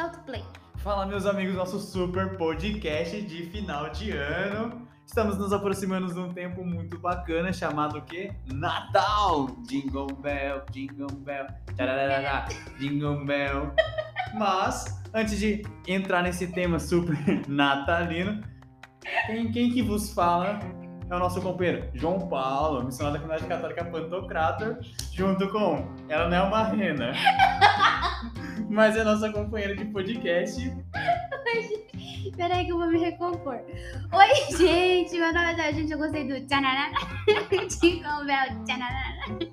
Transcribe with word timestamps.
Solta 0.00 0.18
play. 0.20 0.42
Fala, 0.78 1.04
meus 1.04 1.26
amigos, 1.26 1.54
nosso 1.54 1.78
super 1.78 2.38
podcast 2.38 3.20
de 3.20 3.42
final 3.50 3.90
de 3.90 4.12
ano. 4.12 4.88
Estamos 5.04 5.36
nos 5.36 5.52
aproximando 5.52 6.10
de 6.10 6.18
um 6.18 6.32
tempo 6.32 6.64
muito 6.64 6.98
bacana 6.98 7.52
chamado 7.52 7.98
o 7.98 8.02
quê? 8.02 8.32
Natal! 8.50 9.48
Jingle 9.68 10.06
Bell, 10.06 10.62
Jingle 10.70 11.14
Bell, 11.18 11.48
tararara, 11.76 12.48
Jingle 12.78 13.26
Bell. 13.26 13.74
Mas, 14.32 15.02
antes 15.12 15.38
de 15.38 15.62
entrar 15.86 16.22
nesse 16.22 16.46
tema 16.46 16.78
super 16.78 17.18
natalino, 17.46 18.40
quem, 19.26 19.52
quem 19.52 19.70
que 19.70 19.82
vos 19.82 20.14
fala 20.14 20.60
é 21.10 21.16
o 21.16 21.18
nosso 21.18 21.42
companheiro 21.42 21.88
João 21.92 22.28
Paulo, 22.28 22.84
missionário 22.84 23.18
da 23.18 23.26
comunidade 23.26 23.48
católica 23.48 23.84
Pantocrator, 23.84 24.78
junto 25.12 25.48
com 25.48 25.84
ela 26.08 26.28
não 26.28 26.36
é 26.36 26.42
uma 26.42 26.62
rena, 26.64 27.12
mas 28.70 28.96
é 28.96 29.02
nossa 29.02 29.30
companheira 29.32 29.74
de 29.74 29.84
podcast. 29.86 30.72
Peraí 32.36 32.64
que 32.64 32.72
eu 32.72 32.78
vou 32.78 32.88
me 32.88 32.98
recompor. 32.98 33.60
Oi, 34.12 34.34
gente. 34.56 35.18
Meu 35.18 35.32
nome 35.32 35.60
é. 35.60 35.72
Gente, 35.72 35.92
eu 35.92 35.98
gostei 35.98 36.26
do 36.28 36.46
tchanarana. 36.46 36.96
Jingle 37.68 38.24
Bell, 38.24 38.64
tchanarana. 38.64 39.50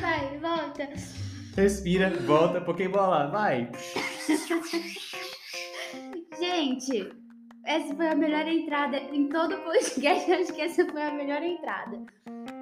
Vai, 0.00 0.38
volta. 0.38 0.88
Respira, 1.56 2.10
volta, 2.26 2.60
Pokébola, 2.60 3.28
vai. 3.28 3.70
Gente, 6.38 7.19
essa 7.70 7.94
foi 7.94 8.08
a 8.08 8.16
melhor 8.16 8.46
entrada 8.48 8.96
em 8.96 9.28
todo 9.28 9.54
o 9.54 9.58
podcast. 9.58 10.32
Acho 10.32 10.52
que 10.52 10.60
essa 10.60 10.84
foi 10.86 11.02
a 11.02 11.12
melhor 11.12 11.40
entrada. 11.42 11.98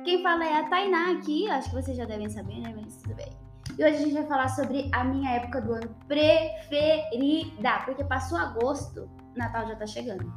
Quem 0.05 0.23
fala 0.23 0.45
é 0.45 0.59
a 0.59 0.69
Tainá 0.69 1.13
aqui. 1.13 1.49
Acho 1.49 1.71
que 1.71 1.77
vocês 1.77 1.97
já 1.97 2.05
devem 2.05 2.29
saber, 2.29 2.61
né? 2.61 2.75
Mas 2.77 3.01
tudo 3.03 3.15
bem. 3.15 3.31
E 3.79 3.85
hoje 3.85 3.95
a 3.95 3.99
gente 3.99 4.13
vai 4.13 4.27
falar 4.27 4.49
sobre 4.49 4.91
a 4.93 5.05
minha 5.05 5.31
época 5.37 5.63
do 5.63 5.73
ano 5.73 5.97
preferida. 6.07 7.83
Porque 7.87 8.05
passou 8.05 8.37
agosto, 8.37 9.09
Natal 9.35 9.67
já 9.69 9.77
tá 9.77 9.87
chegando. 9.87 10.31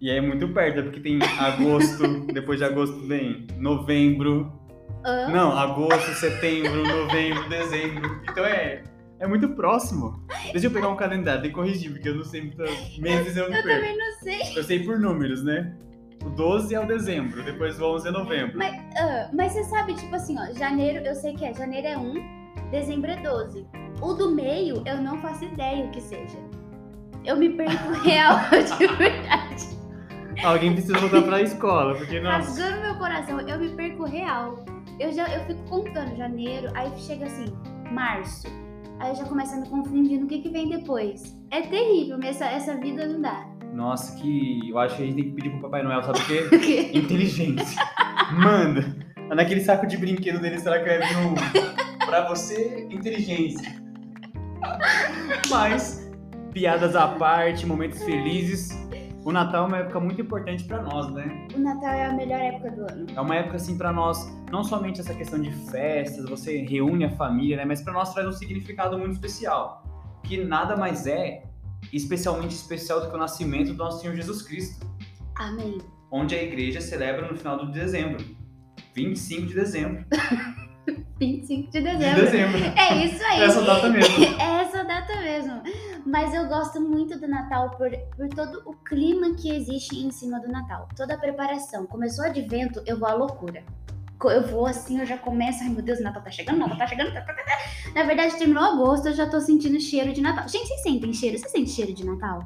E 0.00 0.10
é 0.10 0.20
muito 0.20 0.48
perto, 0.52 0.82
porque 0.84 1.00
tem 1.00 1.18
agosto, 1.38 2.26
depois 2.32 2.58
de 2.58 2.64
agosto 2.64 3.06
vem 3.06 3.46
novembro. 3.56 4.52
Hã? 5.04 5.28
Não, 5.28 5.56
agosto, 5.56 6.10
setembro, 6.12 6.86
novembro, 6.86 7.48
dezembro. 7.48 8.20
Então 8.28 8.44
é, 8.44 8.82
é 9.20 9.26
muito 9.26 9.48
próximo. 9.50 10.20
Deixa 10.52 10.66
eu 10.66 10.70
pegar 10.70 10.88
um 10.88 10.96
calendário 10.96 11.44
e 11.46 11.50
corrigir, 11.52 11.92
porque 11.92 12.08
eu 12.08 12.16
não 12.16 12.24
sei 12.24 12.40
muitos 12.42 12.98
meses 12.98 13.36
eu 13.36 13.48
me 13.50 13.56
Eu 13.56 13.62
perco. 13.62 13.80
também 13.80 13.96
não 13.98 14.12
sei. 14.20 14.58
Eu 14.58 14.64
sei 14.64 14.82
por 14.84 14.98
números, 14.98 15.44
né? 15.44 15.72
O 16.24 16.30
12 16.30 16.74
é 16.74 16.80
o 16.80 16.86
dezembro, 16.86 17.42
depois 17.44 17.80
o 17.80 17.84
11 17.94 18.08
é 18.08 18.10
novembro. 18.10 18.58
Mas, 18.58 18.74
ah, 18.98 19.30
mas 19.32 19.52
você 19.52 19.64
sabe, 19.64 19.94
tipo 19.94 20.14
assim, 20.14 20.36
ó, 20.38 20.52
janeiro 20.54 21.04
eu 21.04 21.14
sei 21.14 21.34
que 21.34 21.44
é. 21.44 21.54
Janeiro 21.54 21.86
é 21.86 21.96
1, 21.96 22.70
dezembro 22.70 23.10
é 23.10 23.16
12. 23.16 23.66
O 24.02 24.12
do 24.14 24.34
meio 24.34 24.82
eu 24.86 25.00
não 25.00 25.18
faço 25.20 25.44
ideia 25.44 25.84
o 25.86 25.90
que 25.90 26.00
seja. 26.00 26.36
Eu 27.24 27.36
me 27.36 27.50
perco 27.50 27.90
real, 28.02 28.38
de 28.50 28.86
verdade. 28.96 29.80
Alguém 30.44 30.72
precisa 30.72 30.98
voltar 30.98 31.22
pra 31.22 31.42
escola, 31.42 31.94
porque 31.94 32.18
nossa. 32.20 32.36
Rasgando 32.38 32.80
meu 32.80 32.94
coração, 32.96 33.40
eu 33.40 33.58
me 33.58 33.68
perco 33.70 34.04
real. 34.04 34.64
Eu 34.98 35.12
já 35.12 35.26
eu 35.34 35.44
fico 35.44 35.62
contando 35.64 36.16
janeiro, 36.16 36.70
aí 36.74 36.90
chega 36.98 37.26
assim, 37.26 37.46
março. 37.90 38.46
Aí 39.00 39.12
eu 39.12 39.14
já 39.14 39.24
começo 39.24 39.54
a 39.54 39.56
me 39.56 39.66
confundir 39.66 40.20
no 40.20 40.26
que, 40.26 40.42
que 40.42 40.50
vem 40.50 40.68
depois. 40.68 41.34
É 41.50 41.62
terrível, 41.62 42.18
mas 42.18 42.36
essa, 42.36 42.44
essa 42.44 42.76
vida 42.76 43.06
não 43.06 43.22
dá. 43.22 43.46
Nossa, 43.72 44.14
que. 44.20 44.68
Eu 44.68 44.78
acho 44.78 44.96
que 44.96 45.02
a 45.02 45.06
gente 45.06 45.14
tem 45.14 45.24
que 45.24 45.30
pedir 45.30 45.50
pro 45.52 45.62
Papai 45.62 45.82
Noel, 45.82 46.02
sabe 46.02 46.18
o 46.18 46.26
quê? 46.26 46.48
O 46.54 46.60
quê? 46.60 46.90
Inteligência. 46.92 47.82
Manda. 48.32 48.94
Naquele 49.34 49.62
saco 49.62 49.86
de 49.86 49.96
brinquedo 49.96 50.38
dele, 50.38 50.58
será 50.58 50.82
que 50.82 50.90
é 50.90 50.98
no... 51.14 51.34
pra 52.04 52.28
você, 52.28 52.86
inteligência. 52.90 53.74
Mas, 55.48 56.10
piadas 56.52 56.94
à 56.94 57.08
parte, 57.08 57.64
momentos 57.64 58.02
felizes. 58.04 58.68
O 59.24 59.32
Natal 59.32 59.64
é 59.64 59.68
uma 59.68 59.78
época 59.78 60.00
muito 60.00 60.20
importante 60.22 60.64
pra 60.64 60.80
nós, 60.80 61.12
né? 61.12 61.46
O 61.54 61.58
Natal 61.58 61.90
é 61.90 62.06
a 62.06 62.12
melhor 62.12 62.40
época 62.40 62.70
do 62.70 62.80
ano. 62.90 63.06
É 63.14 63.20
uma 63.20 63.34
época 63.36 63.56
assim 63.56 63.76
pra 63.76 63.92
nós, 63.92 64.26
não 64.50 64.64
somente 64.64 65.00
essa 65.00 65.14
questão 65.14 65.40
de 65.40 65.50
festas, 65.70 66.24
você 66.28 66.62
reúne 66.62 67.04
a 67.04 67.10
família, 67.10 67.56
né? 67.58 67.64
Mas 67.66 67.82
pra 67.82 67.92
nós 67.92 68.14
traz 68.14 68.26
um 68.26 68.32
significado 68.32 68.98
muito 68.98 69.12
especial, 69.12 69.84
que 70.22 70.42
nada 70.42 70.74
mais 70.74 71.06
é 71.06 71.44
especialmente 71.92 72.52
especial 72.54 73.00
do 73.00 73.10
que 73.10 73.14
o 73.14 73.18
nascimento 73.18 73.72
do 73.72 73.78
nosso 73.78 74.00
Senhor 74.00 74.16
Jesus 74.16 74.40
Cristo, 74.42 74.86
Amém. 75.36 75.78
onde 76.10 76.34
a 76.34 76.42
igreja 76.42 76.80
celebra 76.80 77.30
no 77.30 77.36
final 77.36 77.58
de 77.66 77.72
dezembro, 77.72 78.24
25 78.94 79.48
de 79.48 79.54
dezembro. 79.54 80.04
25 81.18 81.70
de 81.70 81.80
De 81.80 81.84
dezembro. 81.84 82.22
dezembro. 82.24 82.58
É 82.76 83.04
isso 83.04 83.24
aí. 83.24 83.42
Essa 83.44 83.62
data 83.62 83.88
mesmo. 83.88 84.24
É 84.24 84.60
essa 84.62 84.84
data 84.84 85.16
mesmo. 85.20 85.62
Mas 86.06 86.32
eu 86.34 86.46
gosto 86.46 86.80
muito 86.80 87.18
do 87.18 87.26
Natal 87.28 87.70
por, 87.70 87.90
por 88.16 88.28
todo 88.28 88.62
o 88.66 88.72
clima 88.84 89.34
que 89.34 89.50
existe 89.54 89.96
em 89.98 90.10
cima 90.10 90.40
do 90.40 90.48
Natal. 90.48 90.88
Toda 90.96 91.14
a 91.14 91.18
preparação. 91.18 91.86
Começou 91.86 92.24
o 92.24 92.28
advento, 92.28 92.82
eu 92.86 92.98
vou 92.98 93.08
à 93.08 93.14
loucura. 93.14 93.62
Eu 94.22 94.46
vou 94.46 94.66
assim, 94.66 94.98
eu 95.00 95.06
já 95.06 95.16
começo. 95.16 95.62
Ai 95.62 95.70
meu 95.70 95.82
Deus, 95.82 95.98
o 95.98 96.02
Natal 96.02 96.22
tá 96.22 96.30
chegando, 96.30 96.56
o 96.56 96.60
Natal 96.60 96.76
tá 96.78 96.86
chegando. 96.86 97.12
tá, 97.12 97.22
tá, 97.22 97.32
tá. 97.32 97.58
Na 97.94 98.02
verdade, 98.04 98.36
terminou 98.36 98.62
agosto, 98.62 99.08
eu 99.08 99.14
já 99.14 99.26
tô 99.28 99.40
sentindo 99.40 99.80
cheiro 99.80 100.12
de 100.12 100.20
Natal. 100.20 100.46
Gente, 100.48 100.66
vocês 100.68 100.82
sentem 100.82 101.12
cheiro? 101.12 101.38
Você 101.38 101.48
sente 101.48 101.70
cheiro 101.70 101.92
de 101.94 102.04
Natal? 102.04 102.40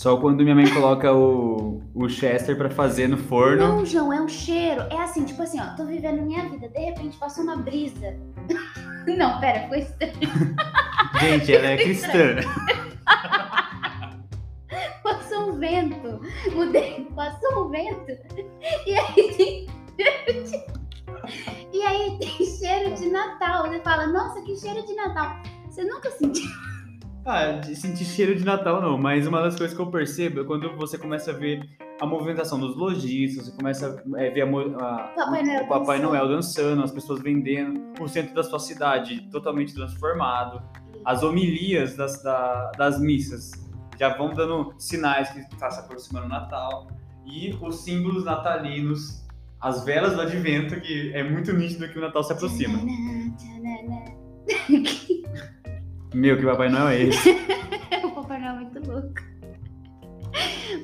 Só 0.00 0.16
quando 0.16 0.42
minha 0.42 0.54
mãe 0.54 0.66
coloca 0.72 1.12
o, 1.12 1.82
o 1.94 2.08
Chester 2.08 2.56
pra 2.56 2.70
fazer 2.70 3.06
no 3.06 3.18
forno. 3.18 3.58
Não, 3.58 3.84
João, 3.84 4.10
é 4.10 4.18
um 4.22 4.28
cheiro. 4.28 4.80
É 4.88 4.96
assim, 4.96 5.26
tipo 5.26 5.42
assim, 5.42 5.60
ó, 5.60 5.76
tô 5.76 5.84
vivendo 5.84 6.22
minha 6.22 6.48
vida. 6.48 6.70
De 6.70 6.78
repente 6.78 7.18
passou 7.18 7.44
uma 7.44 7.56
brisa. 7.56 8.16
Não, 9.06 9.38
pera, 9.40 9.68
foi 9.68 9.80
estranho. 9.80 10.14
Gente, 11.20 11.54
ela 11.54 11.66
é 11.66 11.76
cristã. 11.76 12.36
Passou 15.02 15.50
um 15.50 15.58
vento. 15.58 16.22
Mudei, 16.54 17.06
passou 17.14 17.66
um 17.66 17.68
vento. 17.68 18.16
E 18.86 18.94
aí 18.96 19.34
tem 19.36 19.66
cheiro 20.00 20.44
de... 20.44 21.76
E 21.76 21.82
aí 21.82 22.18
tem 22.18 22.46
cheiro 22.46 22.94
de 22.94 23.10
Natal. 23.10 23.68
Você 23.68 23.80
fala, 23.80 24.06
nossa, 24.06 24.40
que 24.40 24.56
cheiro 24.56 24.82
de 24.86 24.94
Natal. 24.94 25.36
Você 25.68 25.84
nunca 25.84 26.10
sentiu? 26.12 26.48
Ah, 27.32 27.52
de 27.52 27.76
sentir 27.76 28.04
cheiro 28.06 28.34
de 28.34 28.44
Natal 28.44 28.80
não, 28.82 28.98
mas 28.98 29.24
uma 29.24 29.40
das 29.40 29.54
coisas 29.56 29.76
que 29.76 29.80
eu 29.80 29.86
percebo 29.88 30.40
é 30.40 30.44
quando 30.44 30.76
você 30.76 30.98
começa 30.98 31.30
a 31.30 31.34
ver 31.34 31.60
a 32.00 32.04
movimentação 32.06 32.58
dos 32.58 32.76
lojistas, 32.76 33.46
você 33.46 33.52
começa 33.56 34.02
a 34.16 34.20
é, 34.20 34.30
ver 34.30 34.42
a 34.42 34.46
a- 34.46 35.12
Papai 35.14 35.42
Noel 35.44 35.62
o 35.64 35.68
Papai 35.68 35.98
dançando. 36.00 36.02
Noel 36.08 36.28
dançando, 36.28 36.82
as 36.82 36.90
pessoas 36.90 37.20
vendendo, 37.22 37.80
o 38.02 38.08
centro 38.08 38.34
da 38.34 38.42
sua 38.42 38.58
cidade 38.58 39.28
totalmente 39.30 39.72
transformado, 39.72 40.60
as 41.04 41.22
homilias 41.22 41.94
das, 41.96 42.20
da- 42.20 42.72
das 42.76 43.00
missas 43.00 43.52
já 43.96 44.16
vão 44.16 44.30
dando 44.34 44.74
sinais 44.76 45.30
que 45.30 45.38
está 45.40 45.70
se 45.70 45.78
aproximando 45.78 46.26
o 46.26 46.28
Natal, 46.28 46.88
e 47.26 47.56
os 47.62 47.84
símbolos 47.84 48.24
natalinos, 48.24 49.24
as 49.60 49.84
velas 49.84 50.14
do 50.14 50.20
advento, 50.22 50.80
que 50.80 51.12
é 51.14 51.22
muito 51.22 51.52
nítido 51.52 51.86
que 51.88 51.96
o 51.98 52.00
Natal 52.00 52.24
se 52.24 52.32
aproxima. 52.32 52.76
Meu, 56.14 56.36
que 56.36 56.44
Papai 56.44 56.68
Noel 56.68 56.88
é 56.88 57.02
esse? 57.02 57.30
o 58.04 58.10
Papai 58.10 58.40
Noel 58.40 58.52
é 58.52 58.56
muito 58.56 58.90
louco. 58.90 59.14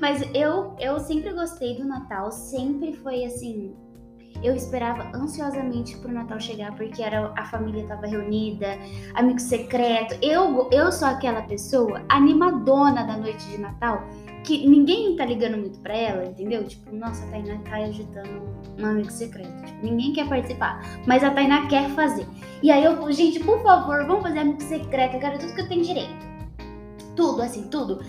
Mas 0.00 0.22
eu, 0.34 0.76
eu 0.78 0.98
sempre 1.00 1.32
gostei 1.32 1.76
do 1.76 1.84
Natal, 1.84 2.31
sempre 2.31 2.92
foi 2.92 3.25
assim. 3.25 3.75
Eu 4.42 4.54
esperava 4.54 5.10
ansiosamente 5.16 5.97
pro 5.97 6.12
Natal 6.12 6.38
chegar, 6.38 6.76
porque 6.76 7.03
era 7.03 7.32
a 7.37 7.44
família 7.47 7.87
tava 7.87 8.06
reunida, 8.06 8.78
amigo 9.14 9.41
secreto. 9.41 10.16
Eu, 10.22 10.69
eu 10.70 10.92
sou 10.92 11.09
aquela 11.09 11.43
pessoa 11.43 12.03
animadona 12.08 13.04
da 13.04 13.16
noite 13.16 13.44
de 13.47 13.58
Natal, 13.58 14.04
que 14.46 14.64
ninguém 14.66 15.16
tá 15.16 15.26
ligando 15.26 15.58
muito 15.58 15.80
pra 15.80 15.94
ela, 15.94 16.24
entendeu? 16.24 16.64
Tipo, 16.64 16.94
nossa, 16.94 17.26
a 17.26 17.30
Tainá 17.30 17.58
tá 17.68 17.76
agitando 17.78 18.48
um 18.81 18.87
amigo 18.87 19.10
secreto. 19.10 19.64
Tipo, 19.64 19.84
ninguém 19.84 20.12
quer 20.12 20.28
participar, 20.28 20.81
mas 21.04 21.25
a 21.25 21.31
Tainá 21.31 21.66
quer 21.66 21.90
fazer. 21.90 22.26
E 22.62 22.70
aí 22.70 22.84
eu, 22.84 23.12
gente, 23.12 23.40
por 23.40 23.60
favor, 23.62 24.06
vamos 24.06 24.22
fazer 24.22 24.38
amigo 24.38 24.62
secreto, 24.62 25.14
eu 25.14 25.20
quero 25.20 25.38
tudo 25.40 25.52
que 25.52 25.60
eu 25.60 25.69
tenho 25.69 25.82
direito. 25.82 26.26
Tudo, 27.16 27.43
assim, 27.43 27.69
tudo. 27.69 28.00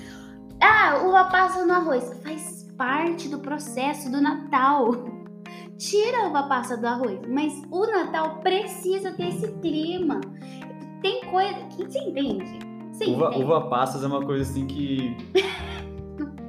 Ah, 0.61 1.01
uva 1.03 1.25
passa 1.25 1.65
no 1.65 1.73
arroz. 1.73 2.21
Faz 2.23 2.71
parte 2.77 3.27
do 3.29 3.39
processo 3.39 4.11
do 4.11 4.21
Natal. 4.21 4.91
Tira 5.77 6.25
a 6.25 6.27
uva 6.27 6.43
passa 6.43 6.77
do 6.77 6.85
arroz. 6.85 7.19
Mas 7.27 7.53
o 7.71 7.85
Natal 7.87 8.41
precisa 8.41 9.11
ter 9.11 9.29
esse 9.29 9.47
clima. 9.59 10.21
Tem 11.01 11.21
coisa. 11.25 11.57
Você 11.77 11.99
entende? 11.99 12.59
Você 12.91 13.05
Uva, 13.05 13.37
uva 13.37 13.69
passas 13.69 14.03
é 14.03 14.07
uma 14.07 14.23
coisa 14.25 14.49
assim 14.49 14.67
que. 14.67 15.15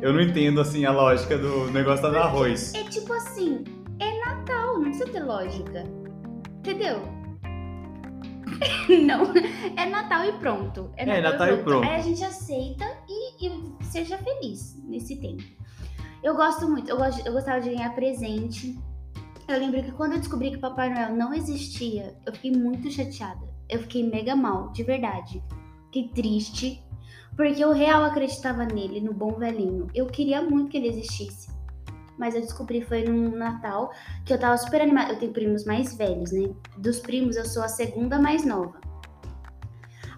Eu 0.01 0.13
não 0.13 0.21
entendo 0.21 0.61
assim 0.61 0.85
a 0.85 0.93
lógica 0.93 1.37
do 1.37 1.71
negócio 1.73 2.09
no 2.09 2.19
arroz. 2.19 2.73
É 2.75 2.85
tipo 2.85 3.13
assim, 3.13 3.65
é 3.99 4.25
Natal, 4.25 4.75
não 4.75 4.83
precisa 4.83 5.07
ter 5.07 5.25
lógica. 5.25 5.85
Entendeu? 6.61 7.01
não, 9.07 9.33
é 9.77 9.87
Natal 9.87 10.25
e 10.25 10.33
pronto. 10.33 10.93
É, 10.97 11.21
Natal 11.21 11.49
e 11.49 11.57
pronto. 11.65 11.85
Aí 11.85 11.97
a 11.97 12.03
gente 12.03 12.23
aceita 12.23 12.85
e, 13.09 13.47
e 13.47 13.85
seja 13.85 14.17
feliz 14.19 14.81
nesse 14.87 15.17
tempo. 15.17 15.43
Eu 16.23 16.37
gosto 16.37 16.69
muito, 16.69 16.89
eu, 16.89 16.97
gosto, 16.97 17.27
eu 17.27 17.33
gostava 17.33 17.61
de 17.61 17.71
ganhar 17.71 17.93
presente. 17.95 18.79
Eu 19.49 19.59
lembro 19.59 19.83
que 19.83 19.91
quando 19.91 20.13
eu 20.13 20.19
descobri 20.19 20.53
que 20.53 20.59
Papai 20.59 20.95
Noel 20.95 21.17
não 21.17 21.35
existia, 21.35 22.17
eu 22.25 22.33
fiquei 22.33 22.53
muito 22.53 22.89
chateada. 22.91 23.49
eu 23.69 23.81
fiquei 23.81 24.09
mega 24.09 24.37
mal, 24.37 24.71
de 24.71 24.85
verdade. 24.85 25.43
Fiquei 25.87 26.09
triste, 26.09 26.85
porque 27.39 27.63
eu 27.63 27.71
real 27.71 28.03
acreditava 28.03 28.65
nele, 28.65 29.01
no 29.01 29.15
bom 29.15 29.35
velhinho. 29.35 29.87
Eu 29.95 30.07
queria 30.07 30.43
muito 30.43 30.71
que 30.71 30.77
ele 30.77 30.89
existisse. 30.89 31.49
Mas 32.19 32.35
eu 32.35 32.41
descobri 32.41 32.83
foi 32.83 33.05
no 33.05 33.31
Natal 33.31 33.93
que 34.27 34.33
eu 34.33 34.41
tava 34.41 34.57
super 34.59 34.83
animada. 34.83 35.13
Eu 35.13 35.21
tenho 35.21 35.33
primos 35.33 35.65
mais 35.65 35.97
velhos, 35.97 36.33
né? 36.33 36.53
Dos 36.77 36.99
primos, 36.99 37.37
eu 37.37 37.45
sou 37.45 37.63
a 37.63 37.69
segunda 37.69 38.19
mais 38.19 38.45
nova. 38.45 38.81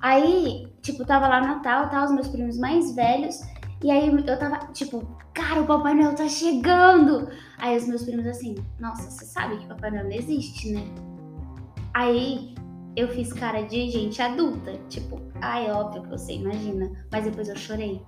Aí, 0.00 0.66
tipo, 0.80 1.04
tava 1.04 1.28
lá 1.28 1.42
no 1.42 1.48
Natal, 1.48 1.90
tá, 1.90 2.02
os 2.02 2.10
meus 2.10 2.26
primos 2.26 2.56
mais 2.56 2.94
velhos. 2.94 3.38
E 3.84 3.90
aí 3.90 4.08
eu 4.08 4.38
tava, 4.38 4.72
tipo, 4.72 5.06
cara, 5.34 5.60
o 5.60 5.66
Papai 5.66 5.92
Noel 5.92 6.14
tá 6.14 6.26
chegando! 6.26 7.28
Aí 7.58 7.76
os 7.76 7.86
meus 7.86 8.02
primos 8.02 8.26
assim, 8.26 8.54
nossa, 8.78 9.10
você 9.10 9.26
sabe 9.26 9.58
que 9.58 9.66
Papai 9.66 9.90
Noel 9.90 10.04
não 10.04 10.12
existe, 10.12 10.72
né? 10.72 10.86
Aí 11.92 12.54
eu 12.96 13.08
fiz 13.08 13.32
cara 13.32 13.62
de 13.62 13.88
gente 13.90 14.20
adulta, 14.20 14.78
tipo, 14.88 15.20
ai, 15.40 15.66
é 15.66 15.72
óbvio 15.72 16.02
que 16.02 16.08
você 16.08 16.32
imagina. 16.32 16.90
Mas 17.10 17.24
depois 17.24 17.48
eu 17.48 17.56
chorei. 17.56 18.02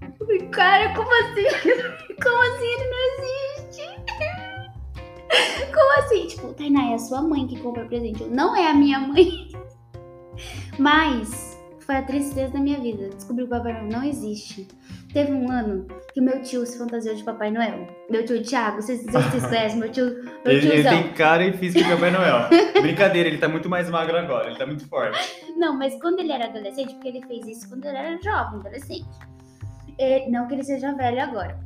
Eu 0.00 0.50
cara, 0.50 0.94
como 0.94 1.10
assim? 1.22 1.44
Como 2.22 2.42
assim 2.42 2.66
ele 2.66 2.90
não 2.90 2.98
existe? 3.14 3.82
Como 5.72 5.98
assim? 5.98 6.26
Tipo, 6.26 6.54
Tainá, 6.54 6.90
é 6.90 6.94
a 6.94 6.98
sua 6.98 7.22
mãe 7.22 7.46
que 7.46 7.60
compra 7.60 7.84
presente. 7.86 8.24
Não 8.24 8.56
é 8.56 8.68
a 8.68 8.74
minha 8.74 8.98
mãe. 8.98 9.48
Mas 10.78 11.58
foi 11.80 11.96
a 11.96 12.02
tristeza 12.02 12.52
da 12.52 12.60
minha 12.60 12.80
vida. 12.80 13.08
Descobri 13.10 13.46
que 13.46 13.54
o 13.54 13.58
Noel 13.58 13.84
não 13.84 14.02
existe. 14.02 14.66
Teve 15.12 15.32
um 15.32 15.50
ano 15.50 15.86
que 16.12 16.20
meu 16.20 16.42
tio 16.42 16.66
se 16.66 16.76
fantasiou 16.76 17.14
de 17.14 17.24
Papai 17.24 17.50
Noel. 17.50 17.86
Meu 18.10 18.24
tio 18.24 18.42
Thiago, 18.42 18.82
vocês, 18.82 19.04
vocês 19.04 19.44
conhecem 19.46 19.78
meu 19.78 19.90
tio? 19.90 20.04
Meu 20.44 20.52
Ele, 20.52 20.68
ele 20.68 20.88
tem 20.88 21.12
cara 21.14 21.44
e 21.44 21.52
física 21.52 21.84
de 21.84 21.90
Papai 21.90 22.10
Noel. 22.10 22.48
Brincadeira, 22.82 23.28
ele 23.28 23.38
tá 23.38 23.48
muito 23.48 23.68
mais 23.68 23.88
magro 23.88 24.16
agora, 24.16 24.48
ele 24.48 24.58
tá 24.58 24.66
muito 24.66 24.86
forte. 24.86 25.18
Não, 25.56 25.76
mas 25.78 25.98
quando 26.00 26.20
ele 26.20 26.32
era 26.32 26.46
adolescente, 26.46 26.92
porque 26.94 27.08
ele 27.08 27.22
fez 27.26 27.46
isso 27.46 27.68
quando 27.68 27.86
ele 27.86 27.96
era 27.96 28.20
jovem, 28.20 28.60
adolescente. 28.60 29.08
É, 29.98 30.28
não 30.28 30.46
que 30.46 30.54
ele 30.54 30.64
seja 30.64 30.92
velho 30.94 31.22
agora. 31.22 31.58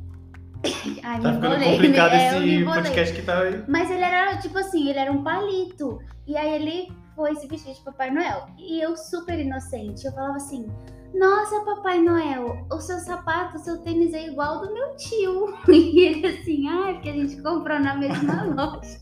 Ai, 1.03 1.19
Tá 1.21 1.29
me 1.29 1.35
ficando 1.35 1.55
embolei, 1.55 1.71
complicado? 1.73 2.13
É, 2.13 2.37
esse 2.37 2.63
podcast 2.63 3.15
que 3.15 3.21
tá 3.21 3.39
aí. 3.39 3.63
Mas 3.67 3.91
ele 3.91 4.03
era, 4.03 4.37
tipo 4.37 4.57
assim, 4.57 4.89
ele 4.89 4.99
era 4.99 5.11
um 5.11 5.21
palito. 5.23 5.99
E 6.25 6.37
aí 6.37 6.53
ele 6.53 6.87
foi 7.15 7.35
se 7.35 7.47
vestir 7.47 7.73
de 7.73 7.81
Papai 7.81 8.09
Noel. 8.09 8.47
E 8.57 8.81
eu, 8.81 8.95
super 8.95 9.37
inocente, 9.37 10.05
eu 10.05 10.11
falava 10.13 10.37
assim: 10.37 10.65
Nossa, 11.13 11.61
Papai 11.61 12.01
Noel, 12.01 12.65
o 12.71 12.79
seu 12.79 12.97
sapato, 12.99 13.57
o 13.57 13.59
seu 13.59 13.77
tênis 13.83 14.13
é 14.13 14.27
igual 14.29 14.55
ao 14.55 14.61
do 14.67 14.73
meu 14.73 14.95
tio. 14.95 15.53
E 15.69 15.99
ele 16.05 16.25
assim: 16.27 16.67
Ah, 16.67 16.89
é 16.89 16.93
porque 16.93 17.09
a 17.09 17.13
gente 17.13 17.41
comprou 17.41 17.79
na 17.79 17.95
mesma 17.95 18.43
loja. 18.55 18.99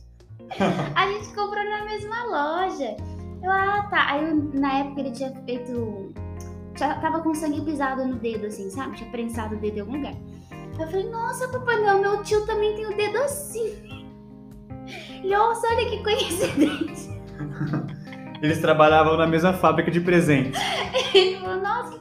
A 0.95 1.07
gente 1.07 1.27
comprou 1.33 1.63
na 1.63 1.85
mesma 1.85 2.23
loja. 2.25 2.97
Eu, 3.41 3.49
ah, 3.51 3.87
tá. 3.89 4.11
Aí 4.11 4.33
na 4.53 4.79
época 4.79 4.99
ele 5.01 5.11
tinha 5.11 5.31
feito. 5.45 6.13
tinha- 6.75 6.95
Tava 6.99 7.21
com 7.21 7.33
sangue 7.33 7.61
pisado 7.61 8.05
no 8.05 8.15
dedo, 8.15 8.47
assim, 8.47 8.69
sabe? 8.69 8.97
Tinha 8.97 9.09
prensado 9.09 9.55
o 9.55 9.59
dedo 9.59 9.77
em 9.77 9.79
algum 9.81 9.95
lugar. 9.95 10.13
Eu 10.79 10.87
falei, 10.87 11.09
nossa, 11.09 11.47
Papai 11.47 11.79
Noel, 11.81 11.99
meu 11.99 12.23
tio 12.23 12.45
também 12.45 12.75
tem 12.75 12.85
o 12.87 12.95
dedo 12.97 13.17
assim. 13.19 13.73
Nossa, 15.23 15.67
olha 15.67 15.89
que 15.89 16.03
coincidência. 16.03 17.21
Eles 18.41 18.59
trabalhavam 18.59 19.15
na 19.17 19.27
mesma 19.27 19.53
fábrica 19.53 19.91
de 19.91 20.01
presentes. 20.01 20.59
Ele 21.13 21.37
falou, 21.37 21.61
nossa, 21.61 21.99
que 21.99 22.00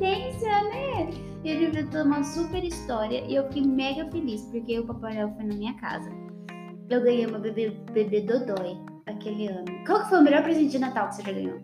coincidência, 0.00 0.48
né? 0.64 1.10
E 1.44 1.50
ele 1.50 1.66
inventou 1.66 2.02
uma 2.02 2.22
super 2.22 2.64
história 2.64 3.22
e 3.28 3.34
eu 3.34 3.44
fiquei 3.44 3.62
mega 3.62 4.10
feliz, 4.10 4.42
porque 4.50 4.78
o 4.78 4.86
Papai 4.86 5.14
Noel 5.14 5.32
foi 5.36 5.44
na 5.44 5.54
minha 5.54 5.74
casa. 5.74 6.10
Eu 6.88 7.02
ganhei 7.02 7.26
uma 7.26 7.38
bebê, 7.38 7.70
bebê 7.92 8.22
Dodói 8.22 8.76
aquele 9.06 9.48
ano. 9.48 9.66
Qual 9.86 10.02
que 10.02 10.08
foi 10.08 10.18
o 10.18 10.22
melhor 10.22 10.42
presente 10.42 10.70
de 10.70 10.78
Natal 10.78 11.08
que 11.08 11.16
você 11.16 11.22
já 11.22 11.32
ganhou? 11.32 11.60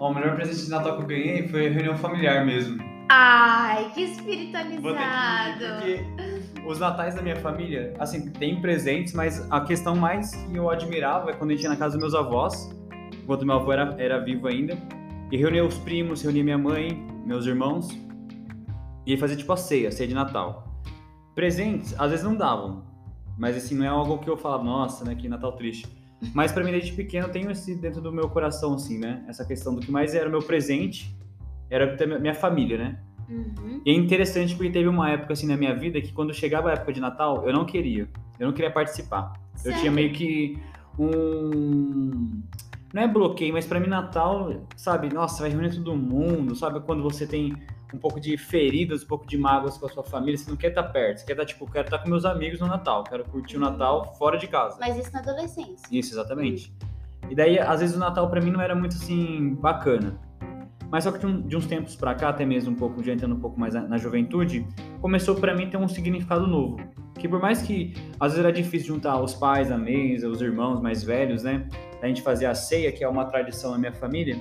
Ó, 0.00 0.10
o 0.10 0.14
melhor 0.14 0.34
presente 0.34 0.64
de 0.64 0.70
Natal 0.70 0.96
que 0.96 1.02
eu 1.02 1.06
ganhei 1.06 1.48
foi 1.48 1.68
a 1.68 1.70
reunião 1.70 1.96
familiar 1.96 2.44
mesmo. 2.44 2.82
Ai, 3.08 3.90
que 3.94 4.02
espiritualizado. 4.02 4.80
porque 5.78 6.04
os 6.66 6.80
natais 6.80 7.14
da 7.14 7.22
minha 7.22 7.36
família, 7.36 7.94
assim, 8.00 8.30
tem 8.30 8.60
presentes, 8.60 9.12
mas 9.12 9.46
a 9.50 9.60
questão 9.60 9.94
mais 9.94 10.34
que 10.34 10.56
eu 10.56 10.68
admirava 10.68 11.30
é 11.30 11.32
quando 11.34 11.50
a 11.50 11.54
gente 11.54 11.62
ia 11.62 11.68
na 11.68 11.76
casa 11.76 11.96
dos 11.96 12.00
meus 12.00 12.14
avós, 12.14 12.68
enquanto 13.22 13.46
meu 13.46 13.54
avô 13.54 13.72
era, 13.72 13.94
era 13.98 14.18
vivo 14.18 14.48
ainda, 14.48 14.76
e 15.30 15.36
reunia 15.36 15.64
os 15.64 15.78
primos, 15.78 16.22
reunia 16.22 16.42
minha 16.42 16.58
mãe, 16.58 17.15
meus 17.26 17.44
irmãos, 17.44 17.88
e 19.04 19.16
fazia 19.16 19.36
tipo 19.36 19.52
a 19.52 19.56
ceia, 19.56 19.88
a 19.88 19.92
ceia 19.92 20.08
de 20.08 20.14
Natal. 20.14 20.80
Presentes, 21.34 21.94
às 21.98 22.10
vezes 22.10 22.24
não 22.24 22.34
davam, 22.34 22.84
mas 23.36 23.56
assim, 23.56 23.74
não 23.74 23.84
é 23.84 23.88
algo 23.88 24.18
que 24.18 24.30
eu 24.30 24.36
falava, 24.36 24.64
nossa, 24.64 25.04
né, 25.04 25.14
que 25.14 25.28
Natal 25.28 25.52
triste. 25.52 25.86
Mas 26.32 26.50
pra 26.50 26.64
mim, 26.64 26.70
desde 26.70 26.92
pequeno, 26.92 27.26
eu 27.26 27.30
tenho 27.30 27.50
esse 27.50 27.74
dentro 27.74 28.00
do 28.00 28.10
meu 28.10 28.28
coração, 28.30 28.74
assim, 28.74 28.98
né, 28.98 29.24
essa 29.28 29.44
questão 29.44 29.74
do 29.74 29.80
que 29.80 29.90
mais 29.90 30.14
era 30.14 30.28
o 30.28 30.30
meu 30.30 30.40
presente, 30.40 31.14
era 31.68 31.96
ter 31.96 32.06
minha 32.18 32.34
família, 32.34 32.78
né. 32.78 33.00
Uhum. 33.28 33.82
E 33.84 33.90
é 33.90 33.94
interessante 33.94 34.54
porque 34.54 34.70
teve 34.70 34.88
uma 34.88 35.10
época 35.10 35.32
assim 35.32 35.48
na 35.48 35.56
minha 35.56 35.74
vida 35.74 36.00
que 36.00 36.12
quando 36.12 36.32
chegava 36.32 36.70
a 36.70 36.74
época 36.74 36.92
de 36.92 37.00
Natal, 37.00 37.44
eu 37.46 37.52
não 37.52 37.64
queria. 37.64 38.08
Eu 38.38 38.46
não 38.46 38.54
queria 38.54 38.70
participar. 38.70 39.32
Eu 39.64 39.74
tinha 39.78 39.90
meio 39.90 40.12
que 40.12 40.58
um. 40.98 42.40
Não 42.92 43.02
é 43.02 43.08
bloqueio, 43.08 43.52
mas 43.52 43.66
pra 43.66 43.80
mim 43.80 43.88
Natal, 43.88 44.62
sabe, 44.76 45.12
nossa, 45.12 45.42
vai 45.42 45.50
reunir 45.50 45.74
todo 45.74 45.94
mundo, 45.96 46.54
sabe? 46.54 46.80
Quando 46.80 47.02
você 47.02 47.26
tem 47.26 47.54
um 47.92 47.98
pouco 47.98 48.20
de 48.20 48.36
feridas, 48.36 49.02
um 49.02 49.06
pouco 49.06 49.26
de 49.26 49.36
mágoas 49.36 49.76
com 49.76 49.86
a 49.86 49.88
sua 49.88 50.02
família, 50.02 50.36
você 50.36 50.50
não 50.50 50.56
quer 50.56 50.68
estar 50.68 50.84
perto, 50.84 51.18
você 51.18 51.26
quer 51.26 51.32
estar, 51.32 51.44
tipo, 51.44 51.70
quero 51.70 51.86
estar 51.86 51.98
com 51.98 52.08
meus 52.08 52.24
amigos 52.24 52.60
no 52.60 52.66
Natal, 52.66 53.04
quero 53.04 53.24
curtir 53.24 53.56
o 53.56 53.60
Natal 53.60 54.14
fora 54.16 54.38
de 54.38 54.46
casa. 54.46 54.76
Mas 54.80 54.96
isso 54.96 55.12
na 55.12 55.20
adolescência. 55.20 55.86
Isso, 55.90 56.14
exatamente. 56.14 56.72
E 57.28 57.34
daí, 57.34 57.58
às 57.58 57.80
vezes, 57.80 57.96
o 57.96 57.98
Natal 57.98 58.28
pra 58.30 58.40
mim 58.40 58.50
não 58.50 58.60
era 58.60 58.74
muito 58.74 58.96
assim 58.96 59.54
bacana. 59.54 60.18
Mas 60.90 61.04
só 61.04 61.10
que 61.12 61.18
de, 61.18 61.26
um- 61.26 61.40
de 61.42 61.56
uns 61.56 61.66
tempos 61.66 61.96
pra 61.96 62.14
cá, 62.14 62.28
até 62.28 62.44
mesmo 62.44 62.72
um 62.72 62.74
pouco, 62.76 63.02
já 63.02 63.12
entrando 63.12 63.34
um 63.34 63.40
pouco 63.40 63.58
mais 63.58 63.74
na, 63.74 63.82
na 63.82 63.98
juventude, 63.98 64.66
começou 65.00 65.34
pra 65.34 65.54
mim 65.54 65.68
ter 65.68 65.76
um 65.76 65.88
significado 65.88 66.46
novo. 66.46 66.76
Que 67.18 67.26
por 67.28 67.40
mais 67.40 67.62
que 67.62 67.92
às 68.20 68.32
vezes 68.32 68.44
era 68.44 68.52
difícil 68.52 68.88
juntar 68.94 69.20
os 69.20 69.34
pais 69.34 69.72
à 69.72 69.78
mesa, 69.78 70.28
os 70.28 70.40
irmãos 70.40 70.80
mais 70.80 71.02
velhos, 71.02 71.42
né? 71.42 71.66
A 72.02 72.06
gente 72.06 72.22
fazer 72.22 72.46
a 72.46 72.54
ceia, 72.54 72.92
que 72.92 73.02
é 73.02 73.08
uma 73.08 73.24
tradição 73.24 73.72
na 73.72 73.78
minha 73.78 73.92
família, 73.92 74.36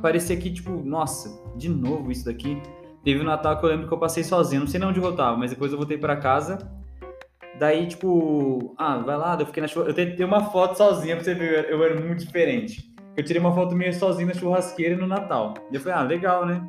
parecia 0.00 0.36
que, 0.36 0.50
tipo, 0.50 0.70
nossa, 0.84 1.28
de 1.56 1.68
novo 1.68 2.10
isso 2.10 2.24
daqui. 2.24 2.60
Teve 3.04 3.20
um 3.20 3.24
Natal 3.24 3.58
que 3.58 3.64
eu 3.66 3.68
lembro 3.70 3.86
que 3.88 3.92
eu 3.94 3.98
passei 3.98 4.24
sozinho, 4.24 4.60
não 4.62 4.66
sei 4.68 4.80
nem 4.80 4.88
onde 4.88 4.98
eu 4.98 5.02
voltava, 5.02 5.36
mas 5.36 5.50
depois 5.50 5.72
eu 5.72 5.78
voltei 5.78 5.98
pra 5.98 6.16
casa. 6.16 6.58
Daí, 7.58 7.86
tipo, 7.86 8.74
ah, 8.78 8.98
vai 8.98 9.16
lá, 9.16 9.36
eu 9.38 9.46
fiquei 9.46 9.60
na 9.60 9.68
churrasqueira. 9.68 10.14
Eu 10.18 10.26
uma 10.26 10.44
foto 10.50 10.76
sozinha 10.76 11.14
pra 11.16 11.24
você 11.24 11.34
ver, 11.34 11.68
eu 11.70 11.82
era 11.84 12.00
muito 12.00 12.24
diferente. 12.24 12.91
Eu 13.16 13.22
tirei 13.24 13.40
uma 13.40 13.54
foto 13.54 13.74
minha 13.74 13.92
sozinho 13.92 14.28
na 14.28 14.34
churrasqueira 14.34 14.96
no 14.96 15.06
Natal. 15.06 15.54
E 15.70 15.74
eu 15.74 15.80
falei, 15.80 15.98
ah, 15.98 16.02
legal, 16.02 16.46
né? 16.46 16.66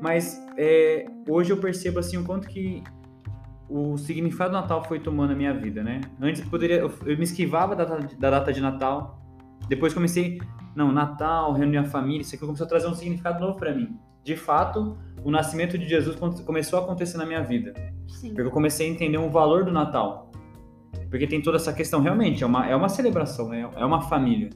Mas 0.00 0.38
é, 0.58 1.06
hoje 1.28 1.50
eu 1.52 1.56
percebo 1.56 1.98
assim 1.98 2.18
o 2.18 2.24
quanto 2.24 2.46
que 2.48 2.82
o 3.68 3.96
significado 3.96 4.50
do 4.50 4.60
Natal 4.60 4.84
foi 4.84 5.00
tomando 5.00 5.32
a 5.32 5.36
minha 5.36 5.54
vida, 5.54 5.82
né? 5.82 6.02
Antes 6.20 6.42
eu 6.42 6.48
poderia, 6.48 6.76
eu, 6.76 6.92
eu 7.06 7.16
me 7.16 7.24
esquivava 7.24 7.74
da, 7.74 7.84
data- 7.84 8.16
da 8.18 8.30
data 8.30 8.52
de 8.52 8.60
Natal. 8.60 9.18
Depois 9.66 9.94
comecei, 9.94 10.38
não, 10.76 10.92
Natal, 10.92 11.52
reunir 11.54 11.78
a 11.78 11.84
família, 11.84 12.20
isso 12.20 12.34
aqui 12.34 12.44
começou 12.44 12.66
a 12.66 12.68
trazer 12.68 12.86
um 12.86 12.94
significado 12.94 13.40
novo 13.40 13.58
pra 13.58 13.74
mim. 13.74 13.96
De 14.22 14.36
fato, 14.36 14.98
o 15.22 15.30
nascimento 15.30 15.78
de 15.78 15.88
Jesus 15.88 16.16
começou 16.44 16.78
a 16.78 16.82
acontecer 16.82 17.16
na 17.16 17.24
minha 17.24 17.42
vida. 17.42 17.72
Sim. 18.06 18.28
Porque 18.28 18.42
eu 18.42 18.50
comecei 18.50 18.86
a 18.86 18.90
entender 18.90 19.16
o 19.18 19.30
valor 19.30 19.64
do 19.64 19.72
Natal. 19.72 20.30
Porque 21.08 21.26
tem 21.26 21.40
toda 21.40 21.56
essa 21.56 21.72
questão, 21.72 22.02
realmente, 22.02 22.42
é 22.42 22.46
uma, 22.46 22.66
é 22.66 22.76
uma 22.76 22.88
celebração, 22.90 23.48
né? 23.48 23.68
É 23.76 23.84
uma 23.84 24.02
família. 24.02 24.50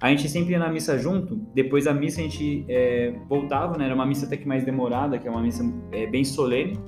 A 0.00 0.08
gente 0.08 0.28
sempre 0.30 0.52
ia 0.52 0.58
na 0.58 0.70
missa 0.70 0.98
junto, 0.98 1.36
depois 1.54 1.84
da 1.84 1.92
missa 1.92 2.20
a 2.20 2.22
gente 2.22 2.64
é, 2.68 3.12
voltava, 3.28 3.76
né? 3.76 3.84
Era 3.84 3.94
uma 3.94 4.06
missa 4.06 4.24
até 4.24 4.36
que 4.36 4.48
mais 4.48 4.64
demorada, 4.64 5.18
que 5.18 5.28
é 5.28 5.30
uma 5.30 5.42
missa 5.42 5.62
é, 5.92 6.06
bem 6.06 6.24
solene, 6.24 6.78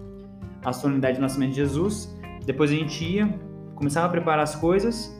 a 0.64 0.72
solenidade 0.72 1.18
do 1.18 1.20
nascimento 1.20 1.50
de 1.50 1.56
Jesus. 1.56 2.18
Depois 2.46 2.70
a 2.70 2.74
gente 2.74 3.04
ia, 3.04 3.28
começava 3.74 4.06
a 4.06 4.08
preparar 4.08 4.42
as 4.42 4.54
coisas, 4.54 5.14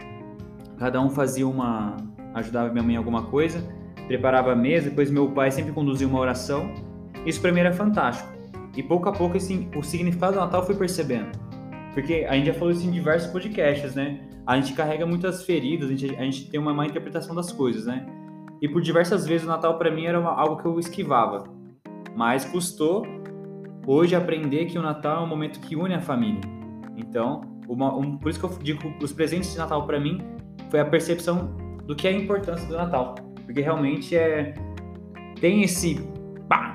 cada 0.79 1.03
um 1.03 1.11
fazia 1.11 1.47
uma. 1.47 1.99
ajudava 2.35 2.73
minha 2.73 2.83
mãe 2.83 2.95
em 2.95 2.97
alguma 2.97 3.25
coisa, 3.25 3.63
preparava 4.07 4.53
a 4.53 4.57
mesa, 4.57 4.89
depois 4.89 5.11
meu 5.11 5.31
pai 5.31 5.51
sempre 5.51 5.73
conduzia 5.73 6.09
uma 6.09 6.19
oração. 6.19 6.73
Isso 7.27 7.43
pra 7.43 7.53
mim 7.53 7.61
era 7.61 7.75
fantástico. 7.75 8.33
E 8.75 8.83
pouco 8.83 9.07
a 9.11 9.13
pouco, 9.13 9.37
assim, 9.37 9.69
o 9.77 9.83
significado 9.83 10.33
do 10.33 10.41
Natal 10.41 10.65
fui 10.65 10.75
percebendo. 10.75 11.42
Porque 11.95 12.27
a 12.29 12.35
gente 12.35 12.47
já 12.47 12.55
falou 12.55 12.71
isso 12.71 12.87
em 12.87 12.91
diversos 12.91 13.31
podcasts, 13.31 13.95
né? 13.95 14.21
A 14.47 14.57
gente 14.61 14.73
carrega 14.73 15.07
muitas 15.07 15.45
feridas, 15.45 15.91
a 15.91 15.95
gente, 15.95 16.17
a 16.17 16.23
gente 16.23 16.51
tem 16.51 16.59
uma 16.59 16.73
má 16.73 16.87
interpretação 16.87 17.35
das 17.35 17.53
coisas, 17.53 17.87
né? 17.87 18.07
E 18.61 18.69
por 18.69 18.81
diversas 18.81 19.27
vezes 19.27 19.47
o 19.47 19.49
Natal 19.51 19.77
pra 19.79 19.91
mim 19.91 20.07
era 20.07 20.19
uma- 20.19 20.33
algo 20.33 20.57
que 20.61 20.67
eu 20.67 20.79
esquivava. 20.79 21.45
Mas 22.17 22.45
custou 22.45 23.07
hoje 23.87 24.15
aprender 24.15 24.67
que 24.67 24.79
o 24.79 24.83
Natal 24.83 25.23
é 25.23 25.25
um 25.25 25.29
momento 25.29 25.61
que 25.61 25.77
une 25.77 25.95
a 25.95 26.01
família. 26.01 26.41
Então, 26.97 27.41
uma- 27.69 27.95
um- 27.97 28.17
por 28.17 28.31
isso 28.31 28.39
que 28.39 28.45
eu 28.47 28.59
digo 28.63 28.95
os 29.03 29.13
presentes 29.13 29.53
de 29.53 29.59
Natal 29.59 29.87
pra 29.87 29.99
mim 29.99 30.19
foi 30.71 30.81
a 30.81 30.85
percepção 30.85 31.57
do 31.87 31.95
que 31.97 32.07
é 32.07 32.11
a 32.11 32.15
importância 32.15 32.67
do 32.69 32.75
Natal. 32.77 33.15
Porque 33.45 33.61
realmente 33.61 34.17
é 34.17 34.55
tem 35.41 35.63
esse 35.63 36.01
pá, 36.49 36.75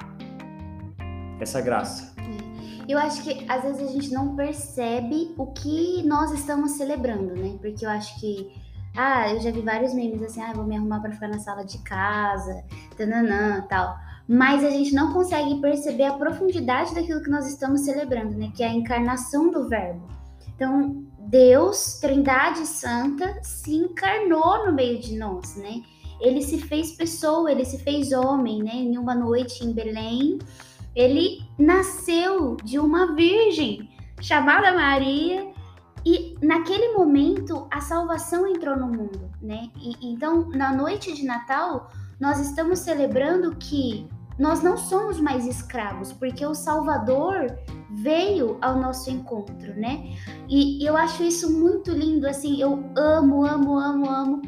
essa 1.40 1.62
graça. 1.62 2.17
Eu 2.88 2.98
acho 2.98 3.22
que 3.24 3.46
às 3.50 3.64
vezes 3.64 3.82
a 3.82 3.92
gente 3.92 4.12
não 4.14 4.36
percebe 4.36 5.34
o 5.38 5.48
que 5.48 6.04
nós 6.04 6.32
estamos 6.32 6.72
celebrando, 6.72 7.36
né? 7.36 7.58
Porque 7.62 7.86
eu 7.86 7.90
acho 7.90 8.20
que 8.20 8.50
Ah, 8.96 9.32
eu 9.32 9.40
já 9.40 9.52
vi 9.52 9.62
vários 9.62 9.94
memes 9.94 10.24
assim, 10.24 10.42
ah, 10.42 10.52
vou 10.54 10.66
me 10.66 10.76
arrumar 10.76 11.00
para 11.00 11.12
ficar 11.12 11.28
na 11.28 11.38
sala 11.38 11.64
de 11.64 11.78
casa, 11.84 12.64
tananã, 12.98 13.64
tal. 13.70 13.96
Mas 14.28 14.64
a 14.64 14.72
gente 14.72 14.92
não 14.96 15.14
consegue 15.14 15.62
perceber 15.62 16.06
a 16.06 16.14
profundidade 16.14 16.96
daquilo 16.96 17.22
que 17.22 17.30
nós 17.30 17.48
estamos 17.48 17.82
celebrando, 17.82 18.36
né? 18.36 18.52
Que 18.56 18.64
é 18.64 18.68
a 18.68 18.74
encarnação 18.74 19.52
do 19.52 19.70
Verbo. 19.70 20.02
Então, 20.56 21.06
Deus, 21.20 22.00
Trindade 22.02 22.66
Santa, 22.66 23.38
se 23.44 23.76
encarnou 23.76 24.66
no 24.66 24.74
meio 24.74 25.00
de 25.00 25.16
nós, 25.16 25.56
né? 25.56 25.84
Ele 26.20 26.42
se 26.42 26.58
fez 26.58 26.94
pessoa, 26.94 27.52
ele 27.52 27.66
se 27.66 27.78
fez 27.78 28.12
homem, 28.12 28.64
né? 28.64 28.74
Em 28.74 28.98
uma 28.98 29.14
noite 29.14 29.64
em 29.64 29.72
Belém, 29.72 30.40
ele 30.98 31.44
nasceu 31.60 32.58
de 32.64 32.80
uma 32.80 33.14
virgem 33.14 33.88
chamada 34.20 34.74
Maria 34.74 35.54
e 36.04 36.36
naquele 36.42 36.94
momento 36.94 37.68
a 37.70 37.80
salvação 37.80 38.48
entrou 38.48 38.76
no 38.76 38.88
mundo, 38.88 39.30
né? 39.40 39.70
E, 39.76 39.96
então, 40.02 40.50
na 40.50 40.76
noite 40.76 41.14
de 41.14 41.24
Natal, 41.24 41.92
nós 42.20 42.40
estamos 42.40 42.80
celebrando 42.80 43.56
que 43.58 44.10
nós 44.40 44.64
não 44.64 44.76
somos 44.76 45.20
mais 45.20 45.46
escravos, 45.46 46.12
porque 46.12 46.44
o 46.44 46.56
Salvador 46.56 47.56
veio 47.92 48.58
ao 48.60 48.80
nosso 48.80 49.12
encontro, 49.12 49.76
né? 49.76 50.16
E, 50.50 50.82
e 50.82 50.86
eu 50.86 50.98
acho 50.98 51.22
isso 51.22 51.52
muito 51.52 51.92
lindo, 51.92 52.28
assim, 52.28 52.60
eu 52.60 52.84
amo, 52.96 53.46
amo, 53.46 53.78
amo, 53.78 54.10
amo 54.10 54.42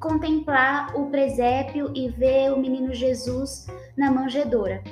contemplar 0.00 0.96
o 0.96 1.06
presépio 1.10 1.92
e 1.94 2.08
ver 2.08 2.52
o 2.52 2.58
menino 2.58 2.92
Jesus 2.92 3.68
na 3.96 4.10
manjedoura. 4.10 4.82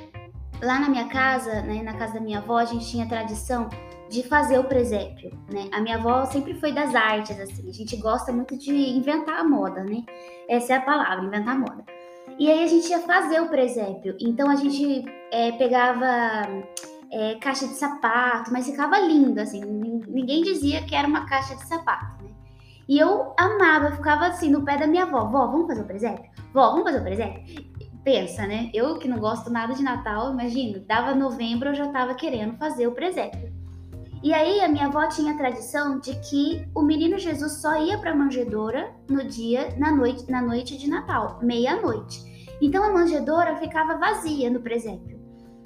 Lá 0.61 0.79
na 0.79 0.89
minha 0.89 1.07
casa, 1.07 1.61
né, 1.61 1.81
na 1.81 1.93
casa 1.93 2.13
da 2.13 2.19
minha 2.19 2.39
avó, 2.39 2.57
a 2.57 2.65
gente 2.65 2.87
tinha 2.87 3.07
tradição 3.07 3.69
de 4.11 4.23
fazer 4.23 4.59
o 4.59 4.65
presépio, 4.65 5.31
né? 5.49 5.69
A 5.71 5.79
minha 5.79 5.95
avó 5.95 6.25
sempre 6.25 6.53
foi 6.55 6.73
das 6.73 6.93
artes, 6.93 7.39
assim, 7.39 7.67
a 7.69 7.73
gente 7.73 7.95
gosta 7.95 8.31
muito 8.31 8.57
de 8.57 8.73
inventar 8.73 9.39
a 9.39 9.43
moda, 9.43 9.83
né? 9.83 10.03
Essa 10.49 10.73
é 10.73 10.75
a 10.75 10.81
palavra, 10.81 11.23
inventar 11.23 11.55
a 11.55 11.59
moda. 11.59 11.85
E 12.37 12.51
aí 12.51 12.63
a 12.63 12.67
gente 12.67 12.89
ia 12.89 12.99
fazer 12.99 13.39
o 13.39 13.47
presépio, 13.47 14.17
então 14.19 14.49
a 14.49 14.55
gente 14.55 15.05
é, 15.31 15.53
pegava 15.53 16.05
é, 17.09 17.35
caixa 17.35 17.65
de 17.67 17.73
sapato, 17.73 18.51
mas 18.51 18.65
ficava 18.65 18.99
lindo, 18.99 19.39
assim, 19.39 19.61
ninguém 19.61 20.43
dizia 20.43 20.83
que 20.83 20.93
era 20.93 21.07
uma 21.07 21.25
caixa 21.25 21.55
de 21.55 21.65
sapato, 21.65 22.23
né? 22.23 22.31
E 22.89 22.99
eu 22.99 23.33
amava, 23.37 23.87
eu 23.87 23.95
ficava 23.95 24.27
assim 24.27 24.49
no 24.49 24.65
pé 24.65 24.77
da 24.77 24.87
minha 24.87 25.03
avó, 25.03 25.23
vó, 25.25 25.47
vamos 25.47 25.67
fazer 25.67 25.81
o 25.81 25.85
presépio? 25.85 26.29
Vó, 26.53 26.71
vamos 26.71 26.83
fazer 26.83 26.99
o 26.99 27.03
presépio? 27.03 27.70
Pensa, 28.03 28.47
né? 28.47 28.69
Eu 28.73 28.97
que 28.97 29.07
não 29.07 29.19
gosto 29.19 29.49
nada 29.51 29.73
de 29.73 29.83
Natal, 29.83 30.31
imagina, 30.31 30.83
dava 30.87 31.13
novembro 31.13 31.69
eu 31.69 31.75
já 31.75 31.87
tava 31.89 32.15
querendo 32.15 32.57
fazer 32.57 32.87
o 32.87 32.93
presépio. 32.93 33.51
E 34.23 34.33
aí 34.33 34.61
a 34.61 34.67
minha 34.67 34.87
avó 34.87 35.07
tinha 35.07 35.33
a 35.33 35.37
tradição 35.37 35.99
de 35.99 36.15
que 36.19 36.67
o 36.75 36.81
menino 36.81 37.17
Jesus 37.17 37.53
só 37.53 37.75
ia 37.83 37.97
para 37.97 38.11
a 38.11 38.15
manjedoura 38.15 38.91
no 39.09 39.23
dia, 39.23 39.75
na 39.77 39.91
noite, 39.91 40.29
na 40.29 40.41
noite 40.41 40.77
de 40.77 40.87
Natal, 40.87 41.39
meia-noite. 41.41 42.23
Então 42.61 42.83
a 42.83 42.93
manjedoura 42.93 43.55
ficava 43.55 43.97
vazia 43.97 44.49
no 44.49 44.61
presépio. 44.61 45.19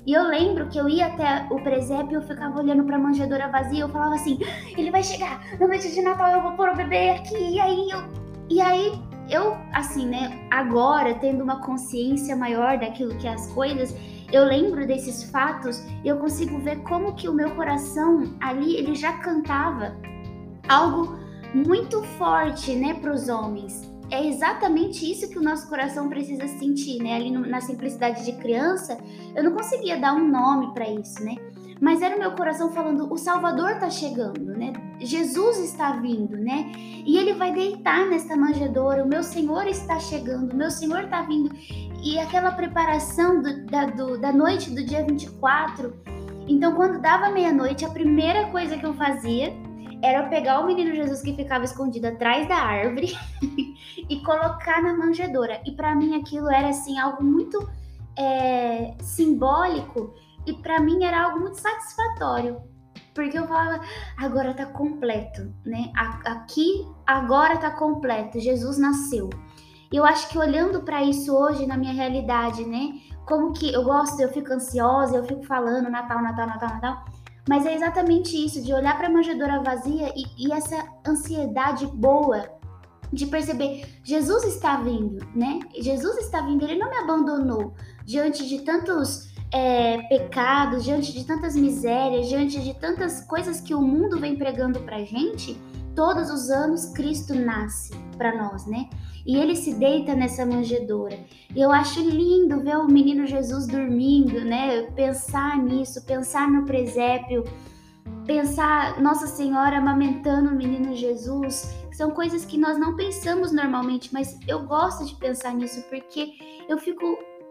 E 0.05 0.13
eu 0.13 0.23
lembro 0.23 0.67
que 0.69 0.77
eu 0.77 0.87
ia 0.87 1.07
até 1.07 1.47
o 1.49 1.61
presépio 1.63 2.17
eu 2.17 2.21
ficava 2.21 2.59
olhando 2.59 2.83
pra 2.83 2.97
manjedoura 2.97 3.49
vazia. 3.49 3.81
Eu 3.81 3.89
falava 3.89 4.15
assim: 4.15 4.39
ele 4.77 4.91
vai 4.91 5.03
chegar 5.03 5.43
na 5.59 5.67
noite 5.67 5.91
de 5.91 6.01
Natal, 6.01 6.31
eu 6.31 6.41
vou 6.41 6.51
pôr 6.53 6.69
o 6.69 6.75
bebê 6.75 7.09
aqui. 7.09 7.35
E 7.35 7.59
aí 7.59 7.89
eu. 7.89 8.25
E 8.47 8.61
aí 8.61 8.93
eu, 9.29 9.57
assim, 9.73 10.05
né, 10.07 10.47
agora 10.51 11.15
tendo 11.15 11.43
uma 11.43 11.61
consciência 11.61 12.35
maior 12.35 12.77
daquilo 12.77 13.17
que 13.17 13.27
é 13.27 13.33
as 13.33 13.47
coisas, 13.53 13.95
eu 14.31 14.43
lembro 14.45 14.85
desses 14.85 15.23
fatos 15.29 15.83
e 16.03 16.07
eu 16.07 16.17
consigo 16.17 16.57
ver 16.59 16.81
como 16.83 17.15
que 17.15 17.29
o 17.29 17.33
meu 17.33 17.55
coração 17.55 18.35
ali, 18.41 18.75
ele 18.75 18.95
já 18.95 19.13
cantava 19.19 19.95
algo 20.67 21.17
muito 21.53 22.03
forte, 22.17 22.73
né, 22.75 22.95
para 22.95 23.13
os 23.13 23.29
homens 23.29 23.95
é 24.11 24.27
exatamente 24.27 25.09
isso 25.09 25.29
que 25.29 25.37
o 25.37 25.41
nosso 25.41 25.67
coração 25.67 26.09
precisa 26.09 26.47
sentir, 26.47 27.01
né? 27.01 27.15
Ali 27.15 27.31
no, 27.31 27.45
na 27.45 27.61
simplicidade 27.61 28.23
de 28.23 28.33
criança, 28.33 28.97
eu 29.35 29.43
não 29.43 29.51
conseguia 29.51 29.97
dar 29.97 30.13
um 30.13 30.27
nome 30.27 30.73
para 30.73 30.87
isso, 30.89 31.23
né? 31.23 31.35
Mas 31.81 32.01
era 32.01 32.15
o 32.15 32.19
meu 32.19 32.31
coração 32.31 32.71
falando: 32.71 33.11
o 33.11 33.17
Salvador 33.17 33.79
tá 33.79 33.89
chegando, 33.89 34.45
né? 34.55 34.73
Jesus 34.99 35.59
está 35.59 35.93
vindo, 35.93 36.37
né? 36.37 36.71
E 37.05 37.17
ele 37.17 37.33
vai 37.33 37.53
deitar 37.53 38.07
nesta 38.07 38.35
manjedoura. 38.35 39.03
O 39.03 39.07
meu 39.07 39.23
Senhor 39.23 39.67
está 39.67 39.99
chegando, 39.99 40.53
o 40.53 40.55
meu 40.55 40.71
Senhor 40.71 41.03
está 41.03 41.21
vindo. 41.21 41.53
E 42.03 42.19
aquela 42.19 42.51
preparação 42.51 43.41
do, 43.41 43.65
da, 43.65 43.85
do, 43.85 44.19
da 44.19 44.31
noite 44.31 44.69
do 44.69 44.83
dia 44.83 45.03
24. 45.05 45.93
Então, 46.47 46.75
quando 46.75 47.01
dava 47.01 47.29
meia-noite, 47.31 47.83
a 47.83 47.89
primeira 47.89 48.47
coisa 48.49 48.77
que 48.77 48.85
eu 48.85 48.93
fazia 48.93 49.51
era 50.01 50.27
pegar 50.27 50.59
o 50.59 50.67
menino 50.67 50.93
Jesus 50.93 51.21
que 51.21 51.33
ficava 51.33 51.65
escondido 51.65 52.05
atrás 52.07 52.47
da 52.47 52.55
árvore 52.55 53.17
e 54.07 54.19
colocar 54.21 54.81
na 54.81 54.95
manjedoura. 54.95 55.61
E 55.65 55.71
para 55.71 55.95
mim 55.95 56.15
aquilo 56.15 56.49
era 56.51 56.69
assim 56.69 56.99
algo 56.99 57.23
muito 57.23 57.67
é, 58.15 58.93
simbólico 59.01 60.13
e 60.45 60.53
para 60.53 60.79
mim 60.79 61.03
era 61.03 61.23
algo 61.23 61.39
muito 61.39 61.59
satisfatório. 61.59 62.61
Porque 63.13 63.37
eu 63.37 63.47
falava, 63.47 63.81
agora 64.17 64.53
tá 64.53 64.65
completo, 64.65 65.53
né? 65.65 65.91
Aqui 66.25 66.85
agora 67.07 67.57
tá 67.57 67.71
completo, 67.71 68.39
Jesus 68.39 68.77
nasceu. 68.77 69.29
E 69.91 69.95
eu 69.95 70.03
acho 70.03 70.27
que 70.27 70.37
olhando 70.37 70.81
para 70.81 71.01
isso 71.03 71.33
hoje 71.33 71.65
na 71.65 71.77
minha 71.77 71.93
realidade, 71.93 72.65
né? 72.65 72.99
Como 73.25 73.53
que 73.53 73.73
eu 73.73 73.83
gosto, 73.83 74.19
eu 74.19 74.29
fico 74.33 74.51
ansiosa, 74.51 75.15
eu 75.15 75.23
fico 75.23 75.43
falando 75.43 75.89
Natal, 75.89 76.21
Natal, 76.21 76.47
Natal, 76.47 76.69
Natal. 76.69 77.05
Mas 77.47 77.65
é 77.65 77.73
exatamente 77.73 78.35
isso, 78.43 78.61
de 78.61 78.73
olhar 78.73 78.97
para 78.97 79.07
a 79.07 79.11
manjedoura 79.11 79.61
vazia 79.61 80.11
e, 80.15 80.47
e 80.47 80.51
essa 80.51 80.83
ansiedade 81.07 81.85
boa 81.87 82.43
de 83.13 83.27
perceber 83.27 83.85
Jesus 84.03 84.43
está 84.43 84.77
vindo, 84.77 85.25
né? 85.35 85.59
Jesus 85.79 86.17
está 86.17 86.41
vindo, 86.41 86.65
ele 86.65 86.77
não 86.77 86.89
me 86.89 86.97
abandonou 86.97 87.73
diante 88.03 88.47
de 88.47 88.61
tantos 88.61 89.34
é, 89.55 89.99
pecados, 90.09 90.83
diante 90.83 91.13
de 91.13 91.23
tantas 91.23 91.55
misérias, 91.55 92.27
diante 92.27 92.59
de 92.59 92.73
tantas 92.73 93.21
coisas 93.21 93.61
que 93.61 93.73
o 93.73 93.81
mundo 93.81 94.19
vem 94.19 94.35
pregando 94.35 94.81
pra 94.81 95.05
gente. 95.05 95.57
Todos 95.95 96.29
os 96.29 96.49
anos 96.49 96.87
Cristo 96.87 97.33
nasce 97.33 97.95
para 98.17 98.35
nós, 98.35 98.65
né? 98.65 98.89
E 99.25 99.37
ele 99.37 99.55
se 99.55 99.73
deita 99.73 100.13
nessa 100.13 100.45
manjedoura. 100.45 101.17
E 101.55 101.61
eu 101.61 101.71
acho 101.71 102.01
lindo 102.01 102.59
ver 102.59 102.75
o 102.75 102.85
menino 102.85 103.25
Jesus 103.25 103.65
dormindo, 103.65 104.43
né? 104.43 104.81
Pensar 104.93 105.57
nisso, 105.57 106.05
pensar 106.05 106.51
no 106.51 106.65
presépio, 106.65 107.45
pensar 108.25 109.01
Nossa 109.01 109.25
Senhora 109.25 109.77
amamentando 109.77 110.49
o 110.49 110.55
menino 110.55 110.93
Jesus, 110.93 111.73
são 111.93 112.11
coisas 112.11 112.43
que 112.43 112.57
nós 112.57 112.77
não 112.77 112.97
pensamos 112.97 113.53
normalmente, 113.53 114.13
mas 114.13 114.37
eu 114.49 114.65
gosto 114.65 115.05
de 115.05 115.15
pensar 115.15 115.53
nisso 115.53 115.81
porque 115.89 116.33
eu 116.67 116.77
fico 116.77 117.05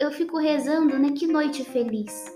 eu 0.04 0.12
fico 0.12 0.38
rezando, 0.38 0.98
né? 0.98 1.10
Que 1.10 1.26
noite 1.26 1.64
feliz. 1.64 2.32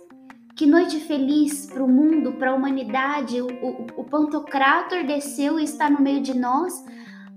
Que 0.56 0.66
noite 0.66 0.98
feliz 1.00 1.66
para 1.66 1.84
o 1.84 1.88
mundo, 1.88 2.32
para 2.32 2.50
a 2.50 2.54
humanidade. 2.54 3.40
O, 3.40 3.46
o, 3.46 3.87
o 3.98 4.04
Pantocrator 4.04 5.06
desceu 5.06 5.60
e 5.60 5.64
está 5.64 5.88
no 5.88 6.00
meio 6.00 6.20
de 6.20 6.37
nós, 6.37 6.84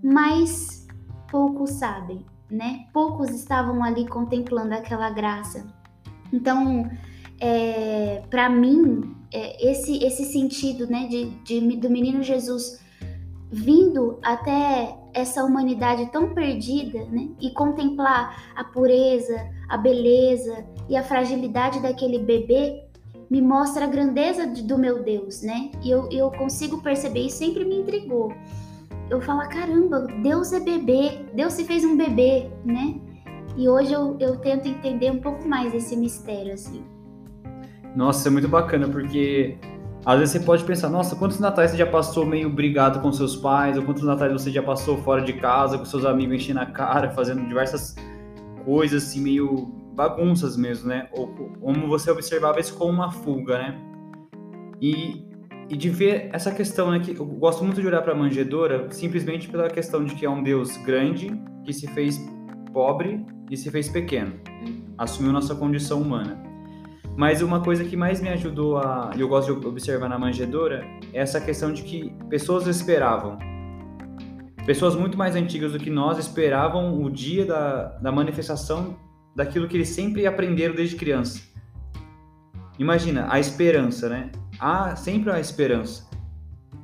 mas 0.03 0.88
poucos 1.29 1.71
sabem, 1.71 2.25
né? 2.50 2.85
Poucos 2.91 3.29
estavam 3.29 3.83
ali 3.83 4.07
contemplando 4.07 4.73
aquela 4.73 5.09
graça. 5.09 5.67
Então, 6.33 6.89
é, 7.39 8.23
para 8.29 8.50
mim, 8.50 9.15
é, 9.33 9.69
esse, 9.71 10.03
esse 10.03 10.25
sentido 10.25 10.88
né, 10.88 11.07
de, 11.07 11.29
de, 11.43 11.77
do 11.77 11.89
menino 11.89 12.23
Jesus 12.23 12.81
vindo 13.51 14.17
até 14.23 14.97
essa 15.13 15.43
humanidade 15.43 16.11
tão 16.11 16.33
perdida, 16.33 17.05
né? 17.05 17.29
E 17.39 17.51
contemplar 17.51 18.53
a 18.55 18.63
pureza, 18.63 19.49
a 19.69 19.77
beleza 19.77 20.65
e 20.89 20.95
a 20.95 21.03
fragilidade 21.03 21.79
daquele 21.79 22.19
bebê 22.19 22.83
me 23.29 23.41
mostra 23.41 23.85
a 23.85 23.87
grandeza 23.87 24.45
do 24.45 24.77
meu 24.77 25.03
Deus, 25.03 25.41
né? 25.41 25.71
E 25.81 25.89
eu, 25.89 26.09
eu 26.11 26.29
consigo 26.31 26.81
perceber 26.81 27.21
e 27.21 27.29
sempre 27.29 27.63
me 27.63 27.77
intrigou. 27.77 28.33
Eu 29.09 29.21
falo, 29.21 29.47
caramba, 29.49 30.07
Deus 30.21 30.51
é 30.51 30.59
bebê, 30.59 31.25
Deus 31.33 31.53
se 31.53 31.63
fez 31.63 31.83
um 31.83 31.95
bebê, 31.95 32.49
né? 32.65 32.99
E 33.57 33.67
hoje 33.67 33.93
eu, 33.93 34.17
eu 34.19 34.37
tento 34.37 34.67
entender 34.67 35.11
um 35.11 35.19
pouco 35.19 35.47
mais 35.47 35.73
esse 35.73 35.95
mistério, 35.95 36.53
assim. 36.53 36.83
Nossa, 37.95 38.29
é 38.29 38.31
muito 38.31 38.47
bacana, 38.47 38.87
porque 38.87 39.57
às 40.05 40.17
vezes 40.17 40.34
você 40.34 40.39
pode 40.39 40.63
pensar, 40.63 40.89
nossa, 40.89 41.15
quantos 41.15 41.39
natais 41.39 41.72
você 41.72 41.77
já 41.77 41.86
passou 41.86 42.25
meio 42.25 42.50
brigado 42.50 43.00
com 43.01 43.12
seus 43.12 43.36
pais, 43.36 43.77
ou 43.77 43.84
quantos 43.84 44.03
natais 44.03 44.31
você 44.34 44.50
já 44.50 44.63
passou 44.63 44.98
fora 44.98 45.22
de 45.22 45.34
casa, 45.34 45.77
com 45.77 45.86
seus 45.86 46.05
amigos 46.05 46.36
enchendo 46.36 46.60
a 46.60 46.65
cara, 46.65 47.12
fazendo 47.13 47.46
diversas 47.48 47.96
coisas 48.65 49.03
assim, 49.03 49.22
meio 49.22 49.81
bagunças 49.93 50.58
mesmo, 50.58 50.89
né? 50.89 51.08
Ou 51.12 51.27
como 51.27 51.88
você 51.88 52.10
observava 52.10 52.60
isso 52.60 52.75
como 52.77 52.91
uma 52.91 53.12
fuga, 53.12 53.60
né? 53.60 53.79
E, 54.81 55.24
e 55.70 55.77
de 55.77 55.89
ver 55.89 56.29
essa 56.34 56.51
questão, 56.51 56.89
né? 56.89 57.00
Que 57.00 57.15
eu 57.15 57.25
gosto 57.25 57.63
muito 57.63 57.79
de 57.79 57.86
olhar 57.86 58.01
para 58.01 58.13
a 58.13 58.15
manjedoura 58.15 58.88
simplesmente 58.89 59.48
pela 59.50 59.70
questão 59.70 60.03
de 60.03 60.15
que 60.15 60.25
é 60.25 60.29
um 60.29 60.41
Deus 60.41 60.77
grande 60.77 61.31
que 61.63 61.72
se 61.72 61.88
fez 61.88 62.20
pobre 62.74 63.24
e 63.51 63.58
se 63.58 63.70
fez 63.70 63.89
pequeno, 63.89 64.34
uhum. 64.48 64.81
assumiu 64.98 65.31
nossa 65.31 65.53
condição 65.53 66.01
humana. 66.01 66.50
Mas 67.15 67.41
uma 67.41 67.61
coisa 67.61 67.83
que 67.83 67.97
mais 67.97 68.21
me 68.21 68.29
ajudou 68.29 68.77
a. 68.77 69.11
eu 69.17 69.27
gosto 69.27 69.53
de 69.59 69.67
observar 69.67 70.07
na 70.07 70.17
manjedoura 70.17 70.85
é 71.13 71.19
essa 71.19 71.41
questão 71.41 71.73
de 71.73 71.83
que 71.83 72.13
pessoas 72.29 72.67
esperavam. 72.67 73.37
pessoas 74.65 74.95
muito 74.95 75.17
mais 75.17 75.35
antigas 75.35 75.73
do 75.73 75.79
que 75.79 75.89
nós 75.89 76.17
esperavam 76.17 77.01
o 77.01 77.09
dia 77.09 77.45
da, 77.45 77.83
da 77.99 78.11
manifestação 78.11 78.97
daquilo 79.35 79.67
que 79.67 79.77
eles 79.77 79.89
sempre 79.89 80.25
aprenderam 80.25 80.73
desde 80.73 80.95
criança. 80.95 81.41
Imagina, 82.79 83.27
a 83.29 83.39
esperança, 83.39 84.09
né? 84.09 84.31
Há 84.59 84.95
sempre 84.95 85.31
a 85.31 85.39
esperança. 85.39 86.09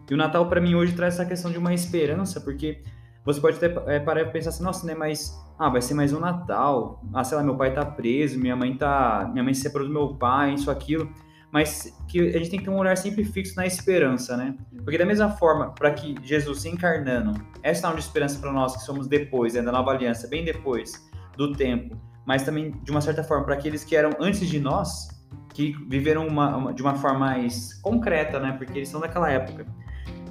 E 0.09 0.13
o 0.13 0.17
Natal 0.17 0.47
para 0.47 0.61
mim 0.61 0.75
hoje 0.75 0.93
traz 0.93 1.15
essa 1.15 1.25
questão 1.25 1.51
de 1.51 1.57
uma 1.57 1.73
esperança, 1.73 2.39
porque 2.39 2.81
você 3.25 3.41
pode 3.41 3.57
até 3.57 3.95
é, 3.95 3.99
parar 3.99 4.21
e 4.21 4.25
pensar 4.25 4.49
assim, 4.49 4.63
nossa, 4.63 4.85
né, 4.85 4.95
mas 4.95 5.37
ah, 5.59 5.69
vai 5.69 5.81
ser 5.81 5.95
mais 5.95 6.13
um 6.13 6.19
Natal. 6.19 7.01
Ah, 7.13 7.23
sei 7.23 7.35
lá, 7.37 7.43
meu 7.43 7.55
pai 7.55 7.73
tá 7.73 7.83
preso, 7.83 8.39
minha 8.39 8.55
mãe 8.55 8.75
tá, 8.77 9.27
minha 9.31 9.43
mãe 9.43 9.53
se 9.53 9.61
separou 9.61 9.87
do 9.87 9.93
meu 9.93 10.15
pai, 10.15 10.53
isso 10.53 10.69
aquilo. 10.69 11.11
Mas 11.51 11.97
que 12.07 12.19
a 12.19 12.37
gente 12.37 12.49
tem 12.51 12.59
que 12.59 12.65
ter 12.65 12.71
um 12.71 12.77
olhar 12.77 12.95
sempre 12.95 13.23
fixo 13.23 13.55
na 13.55 13.65
esperança, 13.65 14.37
né? 14.37 14.55
Porque 14.83 14.97
da 14.97 15.05
mesma 15.05 15.29
forma, 15.31 15.71
para 15.71 15.91
que 15.91 16.15
Jesus 16.21 16.61
se 16.61 16.69
encarnando 16.69 17.33
é 17.63 17.73
sinal 17.73 17.93
de 17.93 18.01
esperança 18.01 18.37
para 18.39 18.51
nós 18.51 18.75
que 18.75 18.83
somos 18.83 19.07
depois, 19.07 19.53
né, 19.53 19.61
da 19.61 19.71
nova 19.71 19.91
aliança, 19.91 20.27
bem 20.27 20.43
depois 20.43 20.93
do 21.35 21.53
tempo, 21.53 21.97
mas 22.25 22.43
também 22.43 22.71
de 22.83 22.91
uma 22.91 23.01
certa 23.01 23.23
forma 23.23 23.45
para 23.45 23.55
aqueles 23.55 23.83
que 23.83 23.95
eram 23.95 24.11
antes 24.19 24.47
de 24.47 24.59
nós, 24.59 25.07
que 25.53 25.73
viveram 25.89 26.27
uma, 26.27 26.55
uma, 26.55 26.73
de 26.73 26.81
uma 26.81 26.95
forma 26.95 27.19
mais 27.19 27.73
concreta, 27.81 28.39
né? 28.39 28.51
Porque 28.51 28.77
eles 28.77 28.89
são 28.89 28.99
daquela 28.99 29.31
época. 29.31 29.65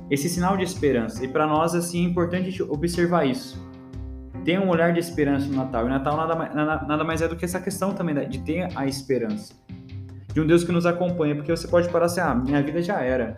Esse 0.09 0.28
sinal 0.28 0.56
de 0.56 0.62
esperança. 0.62 1.25
E 1.25 1.28
para 1.28 1.47
nós, 1.49 1.75
assim, 1.75 2.04
é 2.04 2.09
importante 2.09 2.62
observar 2.62 3.26
isso. 3.26 3.66
Ter 4.46 4.60
um 4.60 4.68
olhar 4.68 4.92
de 4.92 5.00
esperança 5.00 5.46
no 5.46 5.56
Natal. 5.56 5.82
E 5.82 5.86
o 5.86 5.88
Natal 5.88 6.16
nada, 6.16 6.34
nada, 6.54 6.86
nada 6.86 7.04
mais 7.04 7.20
é 7.20 7.26
do 7.26 7.34
que 7.34 7.44
essa 7.44 7.60
questão 7.60 7.92
também 7.92 8.14
né, 8.14 8.24
de 8.24 8.38
ter 8.38 8.68
a 8.76 8.86
esperança. 8.86 9.52
De 10.32 10.40
um 10.40 10.46
Deus 10.46 10.62
que 10.62 10.70
nos 10.70 10.86
acompanha. 10.86 11.34
Porque 11.34 11.50
você 11.50 11.66
pode 11.66 11.88
parar 11.88 12.06
assim, 12.06 12.20
ah, 12.20 12.32
minha 12.32 12.62
vida 12.62 12.80
já 12.80 13.00
era. 13.00 13.34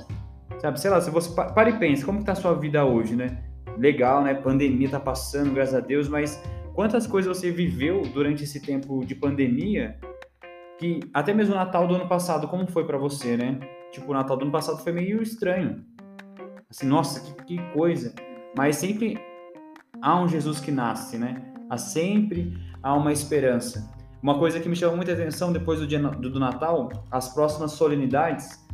Sabe, 0.60 0.78
sei 0.78 0.90
lá, 0.90 1.00
se 1.00 1.10
você 1.10 1.34
para 1.34 1.70
e 1.70 1.78
pensa, 1.78 2.04
como 2.04 2.18
está 2.18 2.32
a 2.32 2.34
sua 2.34 2.52
vida 2.52 2.84
hoje, 2.84 3.16
né? 3.16 3.38
Legal, 3.78 4.22
né? 4.22 4.34
Pandemia 4.34 4.90
tá 4.90 5.00
passando, 5.00 5.54
graças 5.54 5.74
a 5.74 5.80
Deus, 5.80 6.08
mas 6.08 6.42
quantas 6.74 7.06
coisas 7.06 7.38
você 7.38 7.50
viveu 7.50 8.02
durante 8.12 8.44
esse 8.44 8.60
tempo 8.60 9.02
de 9.06 9.14
pandemia 9.14 9.96
que 10.78 11.00
até 11.14 11.32
mesmo 11.32 11.54
o 11.54 11.56
Natal 11.56 11.86
do 11.88 11.94
ano 11.94 12.06
passado, 12.06 12.46
como 12.48 12.66
foi 12.66 12.84
para 12.84 12.98
você, 12.98 13.34
né? 13.34 13.58
Tipo, 13.92 14.10
o 14.10 14.14
Natal 14.14 14.36
do 14.36 14.42
ano 14.42 14.52
passado 14.52 14.82
foi 14.82 14.92
meio 14.92 15.22
estranho. 15.22 15.84
Assim, 16.70 16.86
nossa, 16.86 17.20
que, 17.20 17.44
que 17.44 17.72
coisa. 17.72 18.14
Mas 18.54 18.76
sempre 18.76 19.18
há 20.00 20.20
um 20.20 20.28
Jesus 20.28 20.60
que 20.60 20.70
nasce, 20.70 21.18
né? 21.18 21.42
Há 21.70 21.76
sempre 21.76 22.56
há 22.82 22.94
uma 22.94 23.12
esperança. 23.12 23.90
Uma 24.22 24.38
coisa 24.38 24.58
que 24.58 24.68
me 24.68 24.76
chamou 24.76 24.96
muita 24.96 25.12
atenção 25.12 25.52
depois 25.52 25.78
do 25.78 25.86
dia 25.86 25.98
do, 25.98 26.30
do 26.30 26.40
Natal, 26.40 26.88
as 27.10 27.32
próximas 27.32 27.72
solenidades, 27.72 28.66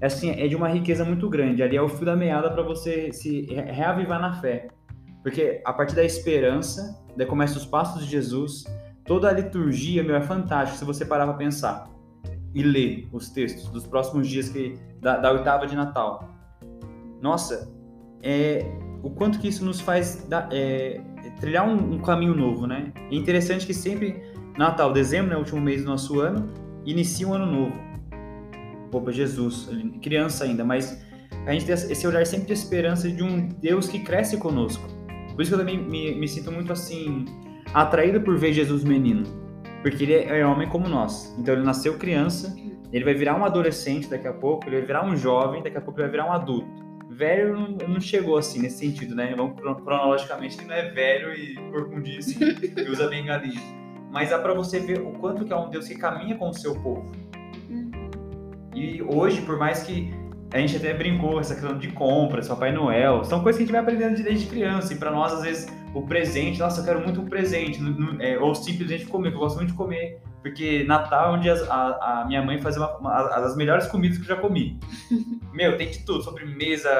é 0.00 0.06
assim, 0.06 0.30
é 0.30 0.46
de 0.48 0.56
uma 0.56 0.68
riqueza 0.68 1.04
muito 1.04 1.28
grande. 1.28 1.62
Ali 1.62 1.76
é 1.76 1.82
o 1.82 1.88
fio 1.88 2.04
da 2.04 2.16
meada 2.16 2.50
para 2.50 2.62
você 2.62 3.12
se 3.12 3.46
reavivar 3.46 4.20
na 4.20 4.40
fé. 4.40 4.68
Porque 5.22 5.60
a 5.64 5.72
partir 5.72 5.94
da 5.94 6.04
esperança, 6.04 6.98
daí 7.16 7.26
começa 7.26 7.58
os 7.58 7.66
passos 7.66 8.04
de 8.04 8.10
Jesus, 8.10 8.64
Toda 9.10 9.28
a 9.28 9.32
liturgia, 9.32 10.04
meu, 10.04 10.14
é 10.14 10.20
fantástica 10.20 10.78
se 10.78 10.84
você 10.84 11.04
parar 11.04 11.26
para 11.26 11.34
pensar 11.34 11.90
e 12.54 12.62
ler 12.62 13.08
os 13.12 13.28
textos 13.28 13.68
dos 13.68 13.84
próximos 13.84 14.28
dias 14.28 14.48
que 14.48 14.78
da, 15.00 15.16
da 15.16 15.32
oitava 15.32 15.66
de 15.66 15.74
Natal. 15.74 16.28
Nossa, 17.20 17.68
é, 18.22 18.64
o 19.02 19.10
quanto 19.10 19.38
que 19.38 19.48
isso 19.48 19.64
nos 19.64 19.80
faz 19.80 20.26
da, 20.28 20.48
é, 20.52 21.00
trilhar 21.40 21.66
um, 21.68 21.94
um, 21.94 21.98
caminho 21.98 22.34
novo, 22.34 22.66
né? 22.66 22.92
É 23.10 23.14
interessante 23.14 23.66
que 23.66 23.74
sempre 23.74 24.22
Natal, 24.56 24.92
dezembro, 24.92 25.30
né, 25.30 25.36
último 25.36 25.60
mês 25.60 25.82
do 25.82 25.88
nosso 25.88 26.20
ano, 26.20 26.52
inicia 26.84 27.26
um 27.26 27.34
ano 27.34 27.46
novo. 27.46 27.80
Opa, 28.92 29.12
Jesus, 29.12 29.70
criança 30.02 30.44
ainda, 30.44 30.64
mas 30.64 31.02
a 31.46 31.52
gente 31.52 31.64
tem 31.64 31.74
esse 31.74 32.06
olhar 32.06 32.26
sempre 32.26 32.48
de 32.48 32.52
esperança 32.52 33.08
de 33.08 33.22
um 33.22 33.48
Deus 33.48 33.88
que 33.88 34.00
cresce 34.00 34.36
conosco. 34.36 34.86
Por 35.34 35.42
isso 35.42 35.50
que 35.50 35.54
eu 35.54 35.58
também 35.58 35.78
me, 35.78 36.14
me 36.14 36.28
sinto 36.28 36.50
muito 36.50 36.72
assim 36.72 37.24
atraído 37.72 38.20
por 38.20 38.36
ver 38.36 38.52
Jesus 38.52 38.82
menino, 38.82 39.22
porque 39.82 40.02
ele 40.04 40.14
é 40.14 40.44
homem 40.44 40.68
como 40.68 40.88
nós. 40.88 41.34
Então 41.38 41.54
ele 41.54 41.62
nasceu 41.62 41.96
criança, 41.96 42.54
ele 42.92 43.04
vai 43.04 43.14
virar 43.14 43.38
um 43.38 43.44
adolescente 43.44 44.08
daqui 44.08 44.26
a 44.26 44.32
pouco, 44.32 44.66
ele 44.66 44.78
vai 44.78 44.86
virar 44.86 45.06
um 45.06 45.16
jovem, 45.16 45.62
daqui 45.62 45.76
a 45.76 45.80
pouco 45.80 46.00
ele 46.00 46.08
vai 46.08 46.18
virar 46.18 46.28
um 46.28 46.32
adulto. 46.32 46.89
Velho 47.20 47.52
não, 47.52 47.68
não 47.86 48.00
chegou 48.00 48.38
assim 48.38 48.62
nesse 48.62 48.78
sentido, 48.78 49.14
né? 49.14 49.34
Vamos 49.36 49.60
cronologicamente, 49.60 50.56
ele 50.56 50.68
não 50.68 50.74
é 50.74 50.88
velho 50.88 51.34
e 51.34 51.54
corcundíssimo 51.70 52.42
e 52.42 52.90
usa 52.90 53.08
bengalinha. 53.08 53.60
Mas 54.10 54.30
dá 54.30 54.38
para 54.38 54.54
você 54.54 54.80
ver 54.80 55.02
o 55.02 55.12
quanto 55.12 55.44
que 55.44 55.52
é 55.52 55.56
um 55.56 55.68
Deus 55.68 55.86
que 55.86 55.96
caminha 55.96 56.34
com 56.38 56.48
o 56.48 56.54
seu 56.54 56.74
povo. 56.76 57.12
Uhum. 57.68 57.90
E 58.74 59.02
hoje, 59.02 59.42
por 59.42 59.58
mais 59.58 59.82
que 59.82 60.10
a 60.50 60.58
gente 60.60 60.78
até 60.78 60.94
brincou 60.94 61.38
essa 61.38 61.54
questão 61.54 61.76
de 61.76 61.88
compras, 61.88 62.48
Papai 62.48 62.72
Noel, 62.72 63.22
são 63.24 63.42
coisas 63.42 63.58
que 63.58 63.64
a 63.64 63.66
gente 63.66 63.72
vai 63.72 63.82
aprendendo 63.82 64.22
desde 64.22 64.46
criança. 64.46 64.94
E 64.94 64.96
para 64.96 65.10
nós, 65.10 65.34
às 65.34 65.42
vezes, 65.42 65.68
o 65.92 66.00
presente, 66.06 66.58
nossa, 66.58 66.80
eu 66.80 66.84
quero 66.86 67.00
muito 67.00 67.20
um 67.20 67.26
presente. 67.26 67.78
É, 68.20 68.38
ou 68.38 68.54
simplesmente 68.54 69.04
comer, 69.04 69.28
que 69.28 69.36
eu 69.36 69.40
gosto 69.40 69.56
muito 69.56 69.72
de 69.72 69.76
comer. 69.76 70.22
Porque 70.40 70.84
Natal 70.84 71.34
é 71.34 71.36
onde 71.36 71.50
as, 71.50 71.68
a, 71.70 72.22
a, 72.22 72.24
minha 72.26 72.42
mãe 72.42 72.58
faz 72.58 72.78
uma, 72.78 72.96
uma, 72.96 73.22
das 73.24 73.54
melhores 73.58 73.86
comidas 73.88 74.16
que 74.16 74.24
eu 74.24 74.34
já 74.34 74.40
comi. 74.40 74.80
Meu, 75.52 75.76
tem 75.76 75.90
de 75.90 76.00
tudo, 76.00 76.22
sobremesa, 76.22 76.90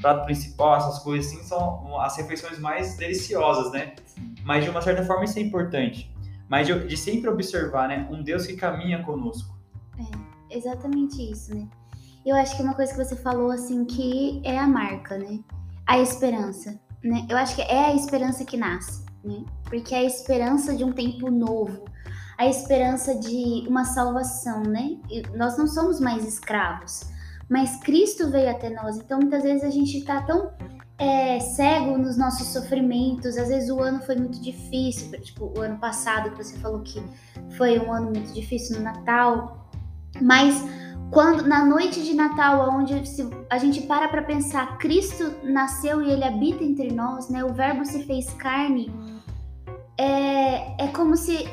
prato 0.00 0.24
principal, 0.24 0.76
essas 0.76 0.98
coisas 0.98 1.32
assim, 1.32 1.42
são 1.44 2.00
as 2.00 2.16
refeições 2.16 2.58
mais 2.58 2.96
deliciosas, 2.96 3.72
né? 3.72 3.94
Mas 4.44 4.64
de 4.64 4.70
uma 4.70 4.82
certa 4.82 5.04
forma 5.04 5.24
isso 5.24 5.38
é 5.38 5.42
importante. 5.42 6.12
Mas 6.48 6.66
de, 6.66 6.86
de 6.86 6.96
sempre 6.96 7.30
observar, 7.30 7.88
né? 7.88 8.08
Um 8.10 8.22
Deus 8.22 8.46
que 8.46 8.56
caminha 8.56 9.02
conosco. 9.02 9.56
É, 9.98 10.56
exatamente 10.56 11.30
isso, 11.30 11.54
né? 11.54 11.68
Eu 12.24 12.36
acho 12.36 12.56
que 12.56 12.62
uma 12.62 12.74
coisa 12.74 12.92
que 12.92 12.98
você 12.98 13.16
falou, 13.16 13.50
assim, 13.50 13.84
que 13.84 14.42
é 14.44 14.58
a 14.58 14.66
marca, 14.66 15.16
né? 15.16 15.38
A 15.86 15.98
esperança, 16.00 16.78
né? 17.02 17.26
Eu 17.28 17.36
acho 17.36 17.54
que 17.54 17.62
é 17.62 17.86
a 17.86 17.94
esperança 17.94 18.44
que 18.44 18.56
nasce, 18.56 19.04
né? 19.24 19.44
Porque 19.64 19.94
é 19.94 19.98
a 19.98 20.04
esperança 20.04 20.76
de 20.76 20.84
um 20.84 20.92
tempo 20.92 21.30
novo, 21.30 21.84
a 22.36 22.46
esperança 22.46 23.14
de 23.18 23.66
uma 23.68 23.84
salvação, 23.84 24.62
né? 24.62 24.98
E 25.08 25.22
nós 25.36 25.56
não 25.56 25.66
somos 25.66 26.00
mais 26.00 26.26
escravos, 26.26 27.08
mas 27.50 27.76
Cristo 27.80 28.30
veio 28.30 28.48
até 28.48 28.70
nós. 28.70 28.96
Então, 28.96 29.18
muitas 29.18 29.42
vezes 29.42 29.64
a 29.64 29.70
gente 29.70 30.04
tá 30.04 30.22
tão 30.22 30.52
é, 30.96 31.40
cego 31.40 31.98
nos 31.98 32.16
nossos 32.16 32.46
sofrimentos. 32.46 33.36
Às 33.36 33.48
vezes 33.48 33.68
o 33.70 33.80
ano 33.80 34.00
foi 34.02 34.14
muito 34.14 34.40
difícil, 34.40 35.10
tipo 35.20 35.52
o 35.58 35.60
ano 35.60 35.76
passado 35.78 36.30
que 36.30 36.44
você 36.44 36.56
falou 36.58 36.80
que 36.80 37.02
foi 37.56 37.80
um 37.80 37.92
ano 37.92 38.12
muito 38.12 38.32
difícil 38.32 38.78
no 38.78 38.84
Natal, 38.84 39.68
mas 40.22 40.64
quando 41.10 41.44
na 41.44 41.64
noite 41.64 42.04
de 42.04 42.14
Natal, 42.14 42.70
onde 42.72 42.94
a 43.50 43.58
gente 43.58 43.80
para 43.82 44.06
para 44.06 44.22
pensar, 44.22 44.78
Cristo 44.78 45.34
nasceu 45.42 46.00
e 46.00 46.08
ele 46.08 46.22
habita 46.22 46.62
entre 46.62 46.92
nós, 46.92 47.28
né? 47.28 47.44
O 47.44 47.52
Verbo 47.52 47.84
se 47.84 48.04
fez 48.04 48.32
carne. 48.34 48.92
É, 49.98 50.84
é 50.84 50.88
como 50.94 51.16
se 51.16 51.48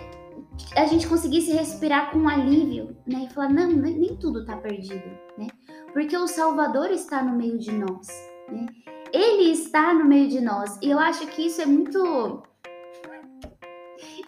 a 0.76 0.86
gente 0.86 1.08
conseguisse 1.08 1.52
respirar 1.52 2.12
com 2.12 2.28
alívio, 2.28 2.96
né? 3.08 3.28
E 3.28 3.34
falar, 3.34 3.50
não, 3.50 3.68
nem, 3.72 3.98
nem 3.98 4.16
tudo 4.16 4.46
tá 4.46 4.56
perdido, 4.58 5.10
né? 5.38 5.48
Porque 5.94 6.16
o 6.16 6.28
Salvador 6.28 6.92
está 6.92 7.24
no 7.24 7.36
meio 7.36 7.58
de 7.58 7.72
nós, 7.72 8.08
né? 8.50 8.68
Ele 9.14 9.52
está 9.52 9.94
no 9.94 10.06
meio 10.06 10.28
de 10.30 10.42
nós. 10.42 10.78
E 10.82 10.90
eu 10.90 11.00
acho 11.00 11.26
que 11.28 11.48
isso 11.48 11.62
é 11.62 11.66
muito. 11.66 12.44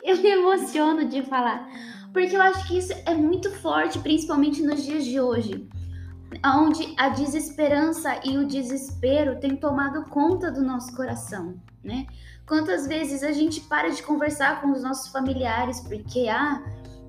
Eu 0.01 0.17
me 0.17 0.29
emociono 0.29 1.05
de 1.05 1.21
falar 1.23 1.69
porque 2.13 2.35
eu 2.35 2.41
acho 2.41 2.67
que 2.67 2.77
isso 2.77 2.93
é 3.05 3.13
muito 3.13 3.51
forte, 3.59 3.99
principalmente 3.99 4.61
nos 4.61 4.83
dias 4.83 5.05
de 5.05 5.19
hoje, 5.19 5.67
onde 6.45 6.93
a 6.97 7.09
desesperança 7.09 8.19
e 8.23 8.37
o 8.37 8.47
desespero 8.47 9.39
têm 9.39 9.55
tomado 9.55 10.05
conta 10.09 10.51
do 10.51 10.61
nosso 10.61 10.95
coração, 10.95 11.55
né? 11.83 12.07
Quantas 12.47 12.87
vezes 12.87 13.23
a 13.23 13.31
gente 13.31 13.61
para 13.61 13.89
de 13.89 14.01
conversar 14.01 14.59
com 14.61 14.71
os 14.71 14.81
nossos 14.81 15.11
familiares 15.11 15.81
porque 15.81 16.27
ah, 16.27 16.63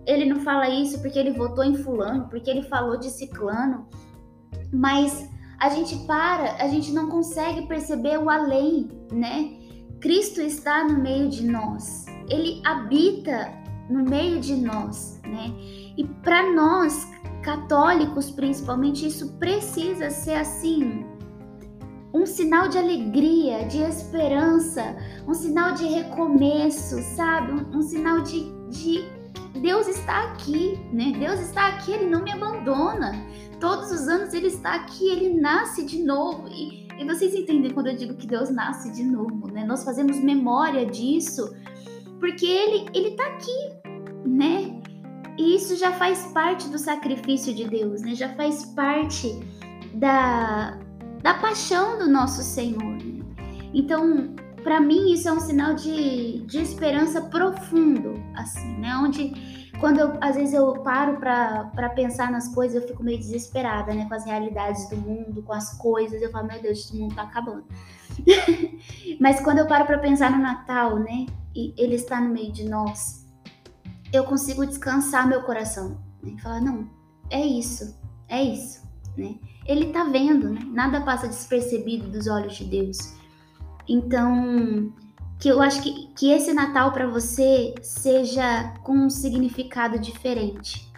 ele 0.06 0.26
não 0.26 0.40
fala 0.40 0.68
isso 0.68 1.00
porque 1.00 1.18
ele 1.18 1.32
votou 1.32 1.64
em 1.64 1.76
fulano, 1.76 2.28
porque 2.28 2.50
ele 2.50 2.62
falou 2.62 2.98
de 2.98 3.10
ciclano, 3.10 3.88
mas 4.72 5.28
a 5.58 5.68
gente 5.68 5.96
para, 6.06 6.56
a 6.62 6.68
gente 6.68 6.92
não 6.92 7.08
consegue 7.08 7.66
perceber 7.66 8.18
o 8.18 8.30
além, 8.30 8.88
né? 9.12 9.52
Cristo 10.00 10.40
está 10.40 10.84
no 10.84 10.98
meio 10.98 11.28
de 11.28 11.46
nós. 11.46 12.06
Ele 12.28 12.62
habita 12.64 13.52
no 13.90 14.02
meio 14.02 14.40
de 14.40 14.54
nós, 14.56 15.20
né? 15.24 15.52
E 15.96 16.04
para 16.22 16.50
nós 16.52 17.10
católicos, 17.42 18.30
principalmente, 18.30 19.06
isso 19.06 19.32
precisa 19.34 20.10
ser 20.10 20.34
assim, 20.34 21.04
um 22.12 22.26
sinal 22.26 22.68
de 22.68 22.78
alegria, 22.78 23.66
de 23.66 23.78
esperança, 23.78 24.96
um 25.26 25.34
sinal 25.34 25.72
de 25.72 25.86
recomeço, 25.86 27.02
sabe? 27.14 27.52
Um, 27.52 27.78
um 27.78 27.82
sinal 27.82 28.20
de, 28.20 28.50
de 28.68 29.04
Deus 29.58 29.88
está 29.88 30.24
aqui, 30.24 30.78
né? 30.92 31.12
Deus 31.18 31.40
está 31.40 31.68
aqui, 31.68 31.92
Ele 31.92 32.06
não 32.06 32.22
me 32.22 32.30
abandona. 32.30 33.12
Todos 33.58 33.90
os 33.90 34.08
anos 34.08 34.32
Ele 34.32 34.46
está 34.46 34.74
aqui, 34.74 35.08
Ele 35.08 35.40
nasce 35.40 35.84
de 35.84 36.02
novo. 36.02 36.48
E, 36.48 36.88
e 36.98 37.04
vocês 37.04 37.34
entendem 37.34 37.70
quando 37.70 37.88
eu 37.88 37.96
digo 37.96 38.14
que 38.14 38.26
Deus 38.26 38.50
nasce 38.50 38.92
de 38.92 39.02
novo, 39.02 39.48
né? 39.48 39.64
Nós 39.64 39.84
fazemos 39.84 40.16
memória 40.18 40.86
disso 40.86 41.54
porque 42.18 42.46
Ele 42.46 42.86
Ele 42.94 43.08
está 43.08 43.26
aqui, 43.26 43.72
né? 44.24 44.80
E 45.38 45.54
isso 45.54 45.76
já 45.76 45.92
faz 45.92 46.26
parte 46.32 46.68
do 46.68 46.78
sacrifício 46.78 47.54
de 47.54 47.64
Deus, 47.64 48.02
né? 48.02 48.14
Já 48.14 48.28
faz 48.34 48.66
parte 48.66 49.40
da, 49.94 50.78
da 51.22 51.34
paixão 51.34 51.98
do 51.98 52.08
nosso 52.08 52.42
Senhor. 52.42 52.94
Né? 53.02 53.24
Então, 53.72 54.34
para 54.62 54.80
mim 54.80 55.12
isso 55.12 55.28
é 55.28 55.32
um 55.32 55.40
sinal 55.40 55.74
de, 55.74 56.40
de 56.46 56.60
esperança 56.60 57.22
profundo, 57.22 58.14
assim, 58.34 58.76
né? 58.78 58.96
Onde 58.96 59.32
quando 59.80 59.98
eu, 59.98 60.18
às 60.20 60.36
vezes 60.36 60.52
eu 60.52 60.74
paro 60.82 61.18
para 61.18 61.88
pensar 61.94 62.30
nas 62.30 62.48
coisas, 62.54 62.80
eu 62.80 62.86
fico 62.86 63.02
meio 63.02 63.18
desesperada, 63.18 63.94
né? 63.94 64.06
Com 64.06 64.14
as 64.14 64.24
realidades 64.24 64.88
do 64.90 64.96
mundo, 64.96 65.42
com 65.42 65.52
as 65.52 65.76
coisas, 65.78 66.20
eu 66.20 66.30
falo, 66.30 66.46
meu 66.46 66.60
Deus, 66.60 66.78
esse 66.78 66.96
mundo 66.96 67.14
tá 67.14 67.22
acabando. 67.22 67.64
Mas 69.18 69.40
quando 69.40 69.58
eu 69.58 69.66
paro 69.66 69.86
para 69.86 69.98
pensar 69.98 70.30
no 70.30 70.38
Natal, 70.38 70.98
né? 70.98 71.26
E 71.56 71.74
ele 71.78 71.94
está 71.94 72.20
no 72.20 72.28
meio 72.28 72.52
de 72.52 72.68
nós, 72.68 73.26
eu 74.12 74.24
consigo 74.24 74.66
descansar 74.66 75.26
meu 75.26 75.42
coração. 75.42 75.98
Né? 76.22 76.34
E 76.36 76.40
falar, 76.40 76.60
não, 76.60 76.88
é 77.30 77.44
isso, 77.44 77.98
é 78.28 78.42
isso, 78.42 78.86
né? 79.16 79.36
Ele 79.66 79.92
tá 79.92 80.04
vendo, 80.04 80.50
né? 80.50 80.60
Nada 80.66 81.00
passa 81.00 81.26
despercebido 81.26 82.08
dos 82.08 82.26
olhos 82.26 82.54
de 82.56 82.64
Deus. 82.64 83.19
Então, 83.88 84.92
que 85.38 85.48
eu 85.48 85.60
acho 85.62 85.82
que, 85.82 86.08
que 86.14 86.30
esse 86.30 86.52
Natal 86.52 86.92
para 86.92 87.08
você 87.08 87.74
seja 87.82 88.74
com 88.82 88.92
um 88.92 89.10
significado 89.10 89.98
diferente. 89.98 90.90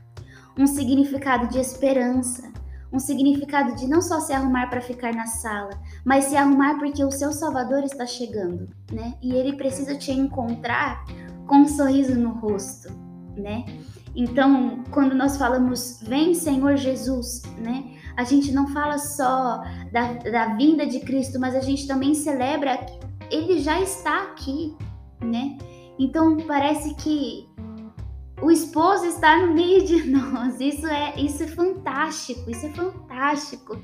Um 0.58 0.66
significado 0.66 1.48
de 1.48 1.58
esperança, 1.58 2.52
um 2.92 2.98
significado 2.98 3.74
de 3.74 3.86
não 3.86 4.02
só 4.02 4.20
se 4.20 4.32
arrumar 4.32 4.68
para 4.68 4.80
ficar 4.80 5.14
na 5.14 5.26
sala, 5.26 5.70
mas 6.04 6.26
se 6.26 6.36
arrumar 6.36 6.78
porque 6.78 7.02
o 7.02 7.10
seu 7.10 7.32
Salvador 7.32 7.84
está 7.84 8.04
chegando, 8.04 8.68
né? 8.92 9.14
E 9.22 9.32
ele 9.32 9.56
precisa 9.56 9.96
te 9.96 10.12
encontrar 10.12 11.02
com 11.46 11.56
um 11.56 11.68
sorriso 11.68 12.18
no 12.18 12.32
rosto, 12.32 12.92
né? 13.36 13.64
Então, 14.14 14.84
quando 14.90 15.14
nós 15.14 15.38
falamos 15.38 16.02
vem 16.02 16.34
Senhor 16.34 16.76
Jesus, 16.76 17.42
né? 17.56 18.01
A 18.16 18.24
gente 18.24 18.52
não 18.52 18.68
fala 18.68 18.98
só 18.98 19.62
da, 19.92 20.12
da 20.30 20.54
vinda 20.54 20.86
de 20.86 21.00
Cristo, 21.00 21.38
mas 21.40 21.54
a 21.54 21.60
gente 21.60 21.86
também 21.86 22.14
celebra 22.14 22.78
ele 23.32 23.60
já 23.60 23.80
está 23.80 24.24
aqui, 24.24 24.76
né? 25.20 25.56
Então 25.98 26.36
parece 26.46 26.94
que 26.96 27.48
o 28.42 28.50
esposo 28.50 29.06
está 29.06 29.38
no 29.38 29.54
meio 29.54 29.84
de 29.84 30.04
nós. 30.08 30.60
Isso 30.60 30.86
é, 30.86 31.18
isso 31.18 31.42
é 31.42 31.46
fantástico, 31.46 32.50
isso 32.50 32.66
é 32.66 32.70
fantástico. 32.70 33.76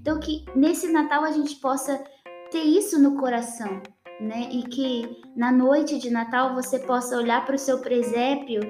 Então 0.00 0.18
que 0.18 0.44
nesse 0.54 0.90
Natal 0.90 1.24
a 1.24 1.30
gente 1.30 1.56
possa 1.56 2.02
ter 2.50 2.62
isso 2.62 3.00
no 3.00 3.16
coração, 3.16 3.80
né? 4.20 4.48
E 4.50 4.64
que 4.64 5.22
na 5.36 5.52
noite 5.52 5.98
de 5.98 6.10
Natal 6.10 6.54
você 6.54 6.80
possa 6.80 7.16
olhar 7.16 7.44
para 7.46 7.54
o 7.54 7.58
seu 7.58 7.78
presépio 7.78 8.60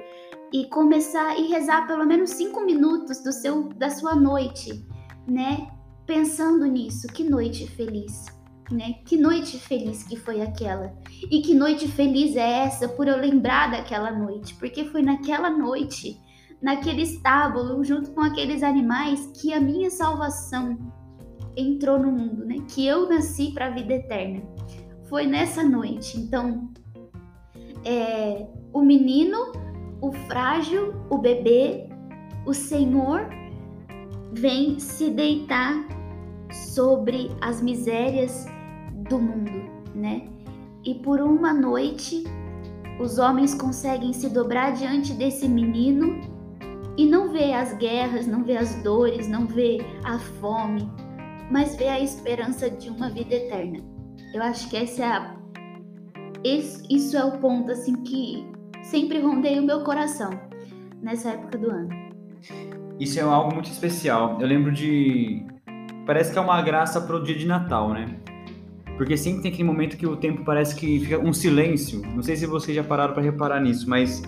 e 0.53 0.65
começar 0.69 1.37
e 1.37 1.47
rezar 1.47 1.87
pelo 1.87 2.05
menos 2.05 2.29
cinco 2.31 2.63
minutos 2.63 3.23
do 3.23 3.31
seu 3.31 3.69
da 3.69 3.89
sua 3.89 4.15
noite, 4.15 4.85
né? 5.27 5.67
Pensando 6.05 6.65
nisso, 6.65 7.07
que 7.07 7.23
noite 7.23 7.67
feliz 7.67 8.37
né? 8.71 8.95
Que 9.05 9.17
noite 9.17 9.57
feliz 9.57 10.03
que 10.03 10.15
foi 10.15 10.41
aquela. 10.41 10.93
E 11.31 11.41
que 11.41 11.53
noite 11.53 11.87
feliz 11.87 12.35
é 12.35 12.65
essa 12.65 12.87
por 12.87 13.07
eu 13.07 13.17
lembrar 13.17 13.71
daquela 13.71 14.11
noite, 14.11 14.55
porque 14.55 14.85
foi 14.85 15.01
naquela 15.01 15.49
noite, 15.49 16.19
naquele 16.61 17.03
estábulo, 17.03 17.83
junto 17.83 18.11
com 18.11 18.21
aqueles 18.21 18.63
animais, 18.63 19.31
que 19.39 19.53
a 19.53 19.59
minha 19.59 19.89
salvação 19.89 20.77
entrou 21.55 21.99
no 21.99 22.11
mundo, 22.11 22.45
né? 22.45 22.57
Que 22.67 22.85
eu 22.85 23.07
nasci 23.09 23.51
para 23.53 23.67
a 23.67 23.71
vida 23.71 23.93
eterna. 23.93 24.41
Foi 25.09 25.25
nessa 25.25 25.63
noite. 25.63 26.19
Então, 26.19 26.69
é, 27.85 28.47
o 28.73 28.81
menino, 28.81 29.53
o 30.01 30.11
frágil, 30.27 30.93
o 31.09 31.17
bebê, 31.17 31.89
o 32.45 32.53
Senhor 32.53 33.29
vem 34.33 34.79
se 34.79 35.09
deitar 35.09 35.85
sobre 36.51 37.31
as 37.41 37.61
misérias 37.61 38.45
do 39.09 39.19
mundo, 39.19 39.69
né? 39.95 40.27
E 40.83 40.95
por 40.95 41.19
uma 41.19 41.53
noite, 41.53 42.23
os 42.99 43.17
homens 43.17 43.53
conseguem 43.53 44.13
se 44.13 44.29
dobrar 44.29 44.71
diante 44.71 45.13
desse 45.13 45.47
menino 45.47 46.21
e 46.97 47.05
não 47.05 47.29
vê 47.29 47.53
as 47.53 47.73
guerras, 47.73 48.25
não 48.25 48.43
vê 48.43 48.57
as 48.57 48.73
dores, 48.83 49.27
não 49.27 49.45
vê 49.45 49.79
a 50.03 50.17
fome, 50.17 50.89
mas 51.51 51.75
vê 51.75 51.87
a 51.87 51.99
esperança 51.99 52.69
de 52.69 52.89
uma 52.89 53.09
vida 53.09 53.35
eterna. 53.35 53.79
Eu 54.33 54.41
acho 54.41 54.69
que 54.69 54.77
essa 54.77 55.03
é 55.03 55.05
a 55.05 55.37
isso 56.89 57.17
é 57.17 57.25
o 57.25 57.39
ponto 57.39 57.71
assim 57.71 57.95
que 58.03 58.47
sempre 58.83 59.19
rondeia 59.19 59.61
o 59.61 59.65
meu 59.65 59.83
coração 59.83 60.29
nessa 61.01 61.31
época 61.31 61.57
do 61.57 61.69
ano. 61.69 61.89
Isso 62.99 63.19
é 63.19 63.21
algo 63.21 63.53
muito 63.53 63.69
especial. 63.69 64.37
Eu 64.41 64.47
lembro 64.47 64.71
de 64.71 65.45
parece 66.05 66.31
que 66.31 66.39
é 66.39 66.41
uma 66.41 66.61
graça 66.61 66.99
pro 67.01 67.23
dia 67.23 67.35
de 67.35 67.45
Natal, 67.45 67.93
né? 67.93 68.17
Porque 68.97 69.15
sempre 69.15 69.43
tem 69.43 69.51
aquele 69.51 69.67
momento 69.67 69.95
que 69.95 70.07
o 70.07 70.15
tempo 70.15 70.43
parece 70.43 70.75
que 70.75 71.01
fica 71.01 71.19
um 71.19 71.31
silêncio. 71.31 72.01
Não 72.15 72.23
sei 72.23 72.35
se 72.35 72.47
vocês 72.47 72.75
já 72.75 72.83
pararam 72.83 73.13
para 73.13 73.21
reparar 73.21 73.59
nisso, 73.59 73.87
mas 73.87 74.23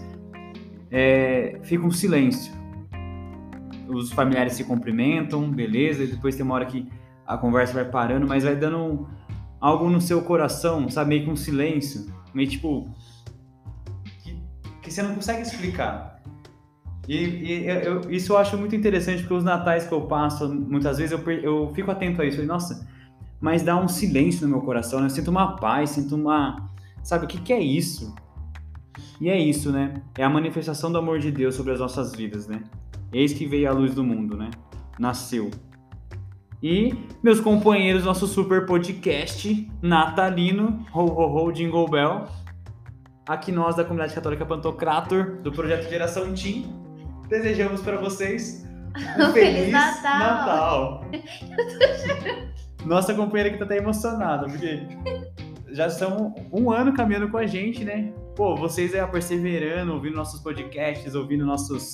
é, 0.91 1.59
fica 1.63 1.83
um 1.83 1.91
silêncio. 1.91 2.53
Os 3.87 4.11
familiares 4.11 4.53
se 4.53 4.63
cumprimentam, 4.63 5.49
beleza, 5.49 6.03
e 6.03 6.07
depois 6.07 6.35
tem 6.35 6.45
uma 6.45 6.53
hora 6.53 6.67
que 6.67 6.87
a 7.25 7.37
conversa 7.37 7.73
vai 7.73 7.85
parando, 7.85 8.27
mas 8.27 8.43
vai 8.43 8.55
dando 8.55 9.07
algo 9.59 9.89
no 9.89 9.99
seu 9.99 10.21
coração, 10.21 10.87
sabe? 10.89 11.09
Meio 11.09 11.23
que 11.23 11.29
um 11.31 11.35
silêncio, 11.35 12.13
meio 12.31 12.47
tipo. 12.47 12.87
que, 14.23 14.37
que 14.83 14.93
você 14.93 15.01
não 15.01 15.15
consegue 15.15 15.41
explicar. 15.41 16.18
E, 17.09 17.15
e 17.15 17.67
eu, 17.67 18.11
isso 18.11 18.33
eu 18.33 18.37
acho 18.37 18.55
muito 18.55 18.75
interessante, 18.75 19.21
porque 19.21 19.33
os 19.33 19.43
natais 19.43 19.87
que 19.87 19.91
eu 19.91 20.01
passo, 20.01 20.47
muitas 20.47 20.99
vezes 20.99 21.11
eu, 21.11 21.31
eu 21.31 21.71
fico 21.73 21.89
atento 21.89 22.21
a 22.21 22.25
isso. 22.25 22.43
Nossa, 22.43 22.87
mas 23.41 23.63
dá 23.63 23.75
um 23.75 23.87
silêncio 23.87 24.47
no 24.47 24.55
meu 24.55 24.61
coração, 24.61 24.99
né? 24.99 25.07
Eu 25.07 25.09
sinto 25.09 25.29
uma 25.29 25.55
paz, 25.55 25.89
sinto 25.89 26.15
uma. 26.15 26.69
Sabe, 27.01 27.25
o 27.25 27.27
que, 27.27 27.41
que 27.41 27.51
é 27.51 27.59
isso? 27.59 28.13
E 29.19 29.27
é 29.27 29.39
isso, 29.39 29.71
né? 29.71 30.03
É 30.15 30.23
a 30.23 30.29
manifestação 30.29 30.91
do 30.91 30.99
amor 30.99 31.17
de 31.17 31.31
Deus 31.31 31.55
sobre 31.55 31.73
as 31.73 31.79
nossas 31.79 32.13
vidas, 32.13 32.47
né? 32.47 32.61
Eis 33.11 33.33
que 33.33 33.47
veio 33.47 33.67
a 33.67 33.73
luz 33.73 33.95
do 33.95 34.03
mundo, 34.03 34.37
né? 34.37 34.51
Nasceu. 34.99 35.49
E 36.61 36.93
meus 37.23 37.39
companheiros, 37.39 38.03
nosso 38.03 38.27
super 38.27 38.67
podcast 38.67 39.67
natalino, 39.81 40.85
ho 40.93 41.05
ho 41.05 41.47
ho 41.47 41.51
Jingle 41.51 41.89
Bell. 41.89 42.27
Aqui 43.27 43.51
nós 43.51 43.75
da 43.75 43.83
comunidade 43.83 44.13
católica 44.13 44.45
Pantocrator, 44.45 45.37
do 45.41 45.51
projeto 45.51 45.89
Geração 45.89 46.33
Team, 46.33 46.78
desejamos 47.29 47.81
para 47.81 47.97
vocês 47.97 48.67
um 49.17 49.31
feliz, 49.31 49.55
feliz 49.55 49.71
Natal. 49.71 50.19
Natal. 50.19 51.05
Eu 51.13 51.79
tô 51.79 52.07
chorando. 52.07 52.49
Nossa 52.85 53.13
companheira 53.13 53.51
que 53.51 53.57
tá 53.57 53.65
até 53.65 53.77
emocionada, 53.77 54.47
porque 54.47 54.81
já 55.71 55.87
estão 55.87 56.33
um 56.51 56.71
ano 56.71 56.93
caminhando 56.93 57.29
com 57.29 57.37
a 57.37 57.45
gente, 57.45 57.83
né? 57.83 58.11
Pô, 58.35 58.55
vocês 58.55 58.95
aí 58.95 59.05
perseverando, 59.07 59.93
ouvindo 59.93 60.15
nossos 60.15 60.39
podcasts, 60.41 61.13
ouvindo 61.13 61.45
nossos. 61.45 61.93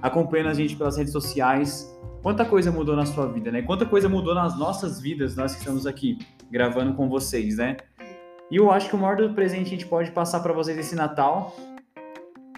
acompanhando 0.00 0.50
a 0.50 0.54
gente 0.54 0.76
pelas 0.76 0.96
redes 0.96 1.12
sociais. 1.12 1.94
Quanta 2.22 2.44
coisa 2.44 2.70
mudou 2.70 2.94
na 2.94 3.06
sua 3.06 3.26
vida, 3.26 3.50
né? 3.50 3.62
Quanta 3.62 3.84
coisa 3.84 4.08
mudou 4.08 4.34
nas 4.34 4.58
nossas 4.58 5.00
vidas, 5.00 5.36
nós 5.36 5.52
que 5.54 5.60
estamos 5.60 5.86
aqui 5.86 6.18
gravando 6.50 6.94
com 6.94 7.08
vocês, 7.08 7.56
né? 7.56 7.76
E 8.50 8.56
eu 8.56 8.70
acho 8.70 8.88
que 8.88 8.94
o 8.94 8.98
maior 8.98 9.16
do 9.16 9.34
presente 9.34 9.70
que 9.70 9.74
a 9.74 9.78
gente 9.78 9.86
pode 9.86 10.10
passar 10.10 10.40
para 10.40 10.52
vocês 10.52 10.76
esse 10.78 10.94
Natal 10.94 11.56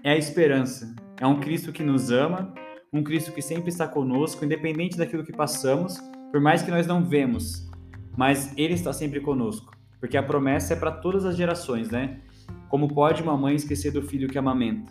é 0.02 0.12
a 0.12 0.16
esperança. 0.16 0.94
É 1.22 1.26
um 1.26 1.38
Cristo 1.38 1.70
que 1.70 1.84
nos 1.84 2.10
ama, 2.10 2.52
um 2.92 3.00
Cristo 3.00 3.30
que 3.30 3.40
sempre 3.40 3.68
está 3.68 3.86
conosco, 3.86 4.44
independente 4.44 4.98
daquilo 4.98 5.22
que 5.22 5.30
passamos 5.30 5.96
por 6.32 6.40
mais 6.40 6.62
que 6.62 6.70
nós 6.72 6.84
não 6.84 7.04
vemos, 7.04 7.70
mas 8.16 8.52
Ele 8.56 8.74
está 8.74 8.92
sempre 8.92 9.20
conosco, 9.20 9.70
porque 10.00 10.16
a 10.16 10.22
promessa 10.22 10.72
é 10.72 10.76
para 10.76 10.90
todas 10.90 11.24
as 11.24 11.36
gerações, 11.36 11.90
né? 11.90 12.22
Como 12.68 12.92
pode 12.92 13.22
uma 13.22 13.36
mãe 13.36 13.54
esquecer 13.54 13.92
do 13.92 14.02
filho 14.02 14.28
que 14.28 14.36
amamenta? 14.36 14.90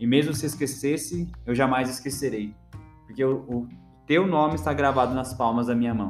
E 0.00 0.06
mesmo 0.06 0.32
se 0.32 0.46
esquecesse, 0.46 1.30
eu 1.44 1.54
jamais 1.54 1.90
esquecerei, 1.90 2.54
porque 3.06 3.22
o, 3.22 3.36
o 3.40 3.68
teu 4.06 4.26
nome 4.26 4.54
está 4.54 4.72
gravado 4.72 5.14
nas 5.14 5.34
palmas 5.34 5.66
da 5.66 5.74
minha 5.74 5.92
mão. 5.92 6.08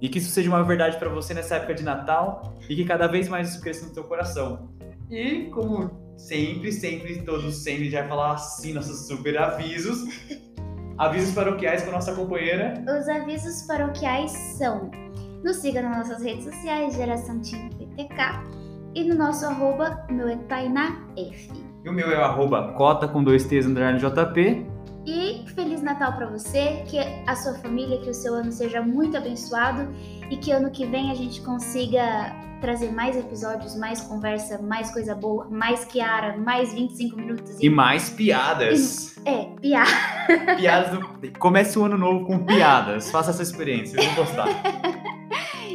E 0.00 0.08
que 0.08 0.18
isso 0.18 0.30
seja 0.30 0.48
uma 0.48 0.62
verdade 0.62 0.96
para 0.96 1.08
você 1.08 1.34
nessa 1.34 1.56
época 1.56 1.74
de 1.74 1.82
Natal 1.82 2.56
e 2.70 2.76
que 2.76 2.84
cada 2.84 3.08
vez 3.08 3.28
mais 3.28 3.50
isso 3.50 3.60
cresça 3.60 3.84
no 3.84 3.92
teu 3.92 4.04
coração. 4.04 4.68
E 5.10 5.50
como 5.50 6.01
sempre, 6.26 6.72
sempre, 6.72 7.22
todos 7.22 7.62
sempre 7.62 7.90
já 7.90 8.06
falar 8.06 8.34
assim 8.34 8.72
nossos 8.72 9.06
super 9.06 9.36
avisos. 9.38 10.04
Avisos 10.98 11.34
paroquiais 11.34 11.82
com 11.82 11.90
a 11.90 11.94
nossa 11.94 12.14
companheira. 12.14 12.74
Os 12.82 13.08
avisos 13.08 13.62
paroquiais 13.62 14.30
são: 14.30 14.90
nos 15.42 15.56
siga 15.56 15.82
nas 15.82 15.98
nossas 15.98 16.22
redes 16.22 16.44
sociais, 16.44 16.94
Geração 16.94 17.40
Team 17.40 17.70
PTK, 17.70 18.14
e 18.94 19.04
no 19.04 19.14
nosso 19.14 19.46
arroba, 19.46 20.06
meu 20.10 20.28
é 20.28 20.36
Tainá 20.48 21.04
F. 21.16 21.50
E 21.84 21.88
o 21.88 21.92
meu 21.92 22.10
é 22.10 22.18
o 22.18 22.22
arroba 22.22 22.72
cota 22.74 23.08
com 23.08 23.24
dois 23.24 23.44
T's 23.44 23.66
underline 23.66 23.98
JP. 23.98 24.71
E 25.04 25.44
Feliz 25.54 25.82
Natal 25.82 26.12
para 26.12 26.26
você, 26.26 26.84
que 26.88 26.98
a 26.98 27.34
sua 27.34 27.54
família, 27.54 27.98
que 28.00 28.10
o 28.10 28.14
seu 28.14 28.34
ano 28.34 28.52
seja 28.52 28.80
muito 28.80 29.16
abençoado 29.16 29.88
e 30.30 30.36
que 30.36 30.52
ano 30.52 30.70
que 30.70 30.86
vem 30.86 31.10
a 31.10 31.14
gente 31.14 31.40
consiga 31.40 32.32
trazer 32.60 32.92
mais 32.92 33.16
episódios, 33.16 33.76
mais 33.76 34.00
conversa, 34.02 34.62
mais 34.62 34.92
coisa 34.92 35.16
boa, 35.16 35.48
mais 35.50 35.84
Kiara, 35.84 36.36
mais 36.36 36.72
25 36.72 37.16
minutos. 37.16 37.58
E, 37.60 37.66
e 37.66 37.68
mais 37.68 38.08
piadas. 38.08 39.16
E, 39.16 39.28
é, 39.28 39.44
piadas. 39.60 39.92
Piadas. 40.56 40.90
Do... 40.98 41.38
Comece 41.40 41.76
o 41.76 41.84
ano 41.84 41.98
novo 41.98 42.24
com 42.24 42.38
piadas. 42.46 43.10
Faça 43.10 43.30
essa 43.30 43.42
experiência, 43.42 44.00
vou 44.00 44.24
gostar. 44.24 44.46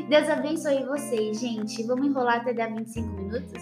Deus 0.08 0.30
abençoe 0.30 0.86
vocês, 0.86 1.40
gente. 1.40 1.86
Vamos 1.86 2.08
enrolar 2.08 2.38
até 2.38 2.54
dar 2.54 2.70
25 2.70 3.08
minutos? 3.10 3.62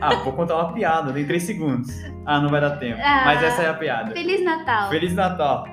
Ah, 0.00 0.14
vou 0.16 0.32
contar 0.32 0.56
uma 0.56 0.72
piada, 0.72 1.12
tem 1.12 1.26
3 1.26 1.42
segundos. 1.42 1.90
Ah, 2.24 2.40
não 2.40 2.48
vai 2.48 2.60
dar 2.60 2.76
tempo. 2.78 3.00
Ah. 3.02 3.22
Mas 3.24 3.42
essa 3.42 3.62
é 3.62 3.68
a 3.68 3.74
piada. 3.74 4.12
Feliz 4.12 4.44
Natal! 4.44 4.90
Feliz 4.90 5.14
Natal. 5.14 5.66